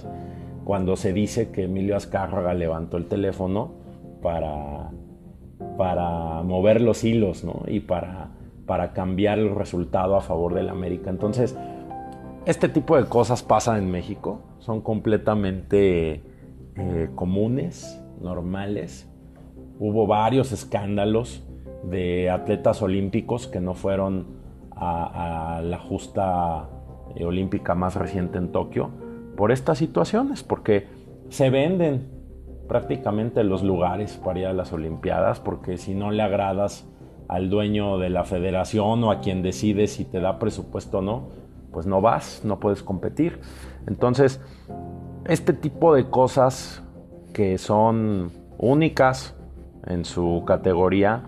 cuando 0.66 0.96
se 0.96 1.12
dice 1.12 1.52
que 1.52 1.62
Emilio 1.62 1.94
Azcárraga 1.94 2.52
levantó 2.52 2.96
el 2.96 3.06
teléfono 3.06 3.70
para, 4.20 4.90
para 5.78 6.42
mover 6.42 6.80
los 6.80 7.04
hilos 7.04 7.46
y 7.68 7.78
para, 7.78 8.30
para 8.66 8.92
cambiar 8.92 9.38
el 9.38 9.54
resultado 9.54 10.16
a 10.16 10.20
favor 10.22 10.54
del 10.54 10.68
América. 10.68 11.08
Entonces, 11.08 11.56
este 12.46 12.68
tipo 12.68 12.96
de 12.96 13.04
cosas 13.04 13.44
pasan 13.44 13.76
en 13.76 13.92
México, 13.92 14.40
son 14.58 14.80
completamente 14.80 16.24
eh, 16.74 17.10
comunes, 17.14 18.04
normales. 18.20 19.08
Hubo 19.78 20.08
varios 20.08 20.50
escándalos 20.50 21.46
de 21.84 22.28
atletas 22.28 22.82
olímpicos 22.82 23.46
que 23.46 23.60
no 23.60 23.74
fueron 23.74 24.26
a, 24.72 25.60
la 25.62 25.78
justa 25.78 26.68
eh, 27.14 27.24
olímpica 27.24 27.76
más 27.76 27.94
reciente 27.94 28.38
en 28.38 28.50
Tokio 28.50 29.05
por 29.36 29.52
estas 29.52 29.78
situaciones, 29.78 30.42
porque 30.42 30.86
se 31.28 31.50
venden 31.50 32.08
prácticamente 32.68 33.44
los 33.44 33.62
lugares 33.62 34.16
para 34.16 34.40
ir 34.40 34.46
a 34.46 34.52
las 34.52 34.72
Olimpiadas, 34.72 35.40
porque 35.40 35.76
si 35.76 35.94
no 35.94 36.10
le 36.10 36.22
agradas 36.22 36.86
al 37.28 37.50
dueño 37.50 37.98
de 37.98 38.10
la 38.10 38.24
federación 38.24 39.02
o 39.04 39.10
a 39.10 39.20
quien 39.20 39.42
decide 39.42 39.86
si 39.86 40.04
te 40.04 40.20
da 40.20 40.38
presupuesto 40.38 40.98
o 40.98 41.02
no, 41.02 41.28
pues 41.72 41.86
no 41.86 42.00
vas, 42.00 42.42
no 42.44 42.58
puedes 42.58 42.82
competir. 42.82 43.40
Entonces, 43.86 44.40
este 45.26 45.52
tipo 45.52 45.94
de 45.94 46.08
cosas 46.08 46.82
que 47.32 47.58
son 47.58 48.32
únicas 48.58 49.34
en 49.86 50.04
su 50.04 50.44
categoría, 50.46 51.24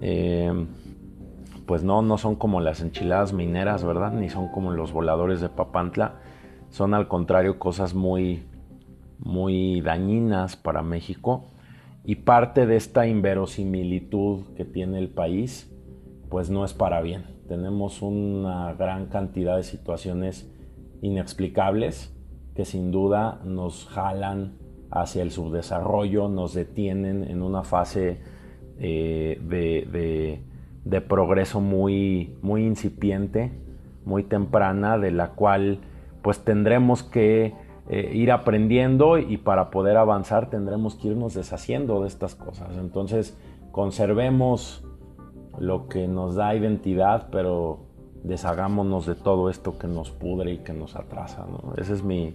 eh, 0.00 0.66
pues 1.66 1.82
no, 1.82 2.02
no 2.02 2.18
son 2.18 2.36
como 2.36 2.60
las 2.60 2.80
enchiladas 2.80 3.32
mineras, 3.32 3.84
¿verdad? 3.84 4.12
Ni 4.12 4.28
son 4.28 4.48
como 4.48 4.72
los 4.72 4.92
voladores 4.92 5.40
de 5.40 5.48
Papantla. 5.48 6.20
Son 6.70 6.94
al 6.94 7.08
contrario 7.08 7.58
cosas 7.58 7.94
muy, 7.94 8.44
muy 9.18 9.80
dañinas 9.80 10.56
para 10.56 10.82
México. 10.82 11.46
Y 12.04 12.16
parte 12.16 12.66
de 12.66 12.76
esta 12.76 13.06
inverosimilitud 13.06 14.54
que 14.56 14.64
tiene 14.64 14.98
el 14.98 15.08
país, 15.08 15.72
pues 16.28 16.50
no 16.50 16.64
es 16.64 16.72
para 16.72 17.00
bien. 17.00 17.24
Tenemos 17.48 18.02
una 18.02 18.72
gran 18.74 19.06
cantidad 19.06 19.56
de 19.56 19.62
situaciones 19.62 20.52
inexplicables 21.02 22.16
que 22.54 22.64
sin 22.64 22.90
duda 22.90 23.40
nos 23.44 23.86
jalan 23.86 24.58
hacia 24.90 25.22
el 25.22 25.30
subdesarrollo, 25.30 26.28
nos 26.28 26.54
detienen 26.54 27.24
en 27.24 27.42
una 27.42 27.62
fase 27.62 28.18
eh, 28.78 29.40
de, 30.84 31.00
progreso 31.02 31.60
muy, 31.60 32.36
muy 32.42 32.64
incipiente, 32.64 33.52
muy 34.04 34.24
temprana, 34.24 34.98
de 34.98 35.10
la 35.10 35.32
cual 35.32 35.80
pues 36.26 36.40
tendremos 36.40 37.04
que 37.04 37.54
eh, 37.88 38.10
ir 38.12 38.32
aprendiendo 38.32 39.16
y 39.16 39.36
para 39.36 39.70
poder 39.70 39.96
avanzar 39.96 40.50
tendremos 40.50 40.96
que 40.96 41.06
irnos 41.06 41.34
deshaciendo 41.34 42.02
de 42.02 42.08
estas 42.08 42.34
cosas. 42.34 42.76
Entonces 42.78 43.38
conservemos 43.70 44.84
lo 45.60 45.86
que 45.86 46.08
nos 46.08 46.34
da 46.34 46.52
identidad, 46.56 47.28
pero 47.30 47.78
deshagámonos 48.24 49.06
de 49.06 49.14
todo 49.14 49.50
esto 49.50 49.78
que 49.78 49.86
nos 49.86 50.10
pudre 50.10 50.54
y 50.54 50.58
que 50.64 50.72
nos 50.72 50.96
atrasa. 50.96 51.46
Esa, 51.76 51.92
es 51.92 52.02
mi, 52.02 52.34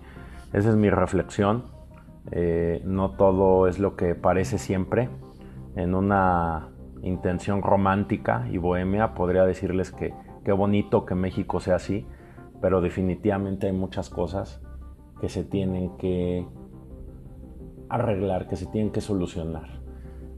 esa 0.53 0.69
es 0.69 0.77
mi 0.77 0.89
reflexión. 0.89 1.65
Eh, 2.31 2.81
no 2.85 3.11
todo 3.17 3.67
es 3.67 3.77
lo 3.77 3.97
que 3.97 4.15
parece 4.15 4.57
siempre. 4.57 5.09
En 5.75 5.95
una 5.95 6.69
intención 7.03 7.61
romántica 7.61 8.47
y 8.49 8.57
bohemia 8.57 9.15
podría 9.15 9.43
decirles 9.43 9.91
que 9.91 10.13
qué 10.45 10.53
bonito 10.53 11.05
que 11.05 11.13
México 11.13 11.59
sea 11.59 11.75
así, 11.75 12.07
pero 12.61 12.81
definitivamente 12.81 13.67
hay 13.67 13.73
muchas 13.73 14.09
cosas 14.09 14.61
que 15.19 15.29
se 15.29 15.43
tienen 15.43 15.97
que 15.97 16.47
arreglar, 17.89 18.47
que 18.47 18.55
se 18.55 18.67
tienen 18.67 18.91
que 18.91 19.01
solucionar, 19.01 19.81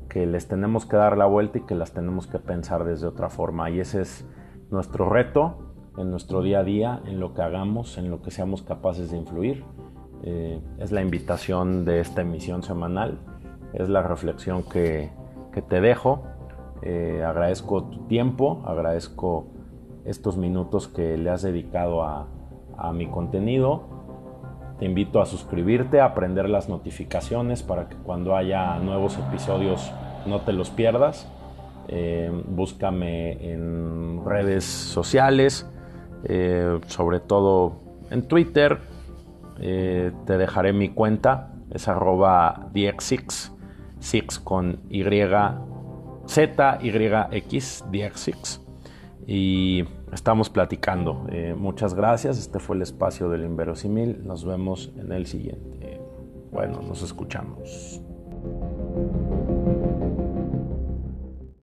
que 0.09 0.25
les 0.25 0.47
tenemos 0.47 0.85
que 0.85 0.95
dar 0.95 1.17
la 1.17 1.25
vuelta 1.25 1.59
y 1.59 1.61
que 1.61 1.75
las 1.75 1.93
tenemos 1.93 2.27
que 2.27 2.39
pensar 2.39 2.83
desde 2.83 3.07
otra 3.07 3.29
forma. 3.29 3.69
Y 3.69 3.79
ese 3.79 4.01
es 4.01 4.27
nuestro 4.71 5.09
reto 5.09 5.73
en 5.97 6.09
nuestro 6.09 6.41
día 6.41 6.59
a 6.59 6.63
día, 6.63 7.01
en 7.05 7.19
lo 7.19 7.33
que 7.33 7.41
hagamos, 7.41 7.97
en 7.97 8.09
lo 8.09 8.21
que 8.21 8.31
seamos 8.31 8.63
capaces 8.63 9.11
de 9.11 9.17
influir. 9.17 9.63
Eh, 10.23 10.61
es 10.79 10.91
la 10.91 11.01
invitación 11.01 11.85
de 11.85 11.99
esta 11.99 12.21
emisión 12.21 12.63
semanal, 12.63 13.19
es 13.73 13.89
la 13.89 14.01
reflexión 14.01 14.63
que, 14.63 15.11
te 15.69 15.81
dejo. 15.81 16.23
Eh, 16.81 17.23
agradezco 17.25 17.83
tu 17.85 18.07
tiempo, 18.07 18.63
agradezco 18.65 19.52
estos 20.05 20.37
minutos 20.37 20.87
que 20.87 21.17
le 21.17 21.29
has 21.29 21.41
dedicado 21.41 22.03
a, 22.03 22.27
mi 22.93 23.07
contenido. 23.07 23.83
Te 24.79 24.85
invito 24.85 25.21
a 25.21 25.25
suscribirte, 25.25 26.01
a 26.01 26.13
prender 26.13 26.49
las 26.49 26.67
notificaciones 26.67 27.63
para 27.63 27.87
que 27.87 27.95
cuando 27.95 28.35
haya 28.35 28.77
nuevos 28.79 29.17
episodios 29.17 29.91
no 30.25 30.41
te 30.41 30.51
los 30.51 30.69
pierdas. 30.69 31.31
Eh, 31.87 32.29
búscame 32.47 33.53
en 33.53 34.25
redes 34.25 34.65
sociales, 34.65 35.69
sobre 36.87 37.19
todo 37.19 37.83
en 38.09 38.27
Twitter, 38.27 38.79
eh, 39.59 40.11
te 40.25 40.37
dejaré 40.37 40.73
mi 40.73 40.89
cuenta, 40.89 41.53
es 41.71 41.87
arroba 41.87 42.67
dx6, 42.73 43.51
6 43.99 44.39
con 44.39 44.81
Y, 44.89 45.03
Z, 46.25 46.79
Y, 46.81 47.37
X, 47.37 47.85
dx6. 47.91 48.62
Y 49.25 49.85
estamos 50.11 50.49
platicando. 50.49 51.25
Eh, 51.29 51.55
muchas 51.57 51.93
gracias, 51.93 52.37
este 52.37 52.59
fue 52.59 52.75
el 52.75 52.81
espacio 52.81 53.29
del 53.29 53.43
inverosímil. 53.43 54.25
Nos 54.25 54.45
vemos 54.45 54.91
en 54.97 55.11
el 55.11 55.25
siguiente. 55.25 56.01
Bueno, 56.51 56.81
nos 56.81 57.01
escuchamos. 57.01 58.01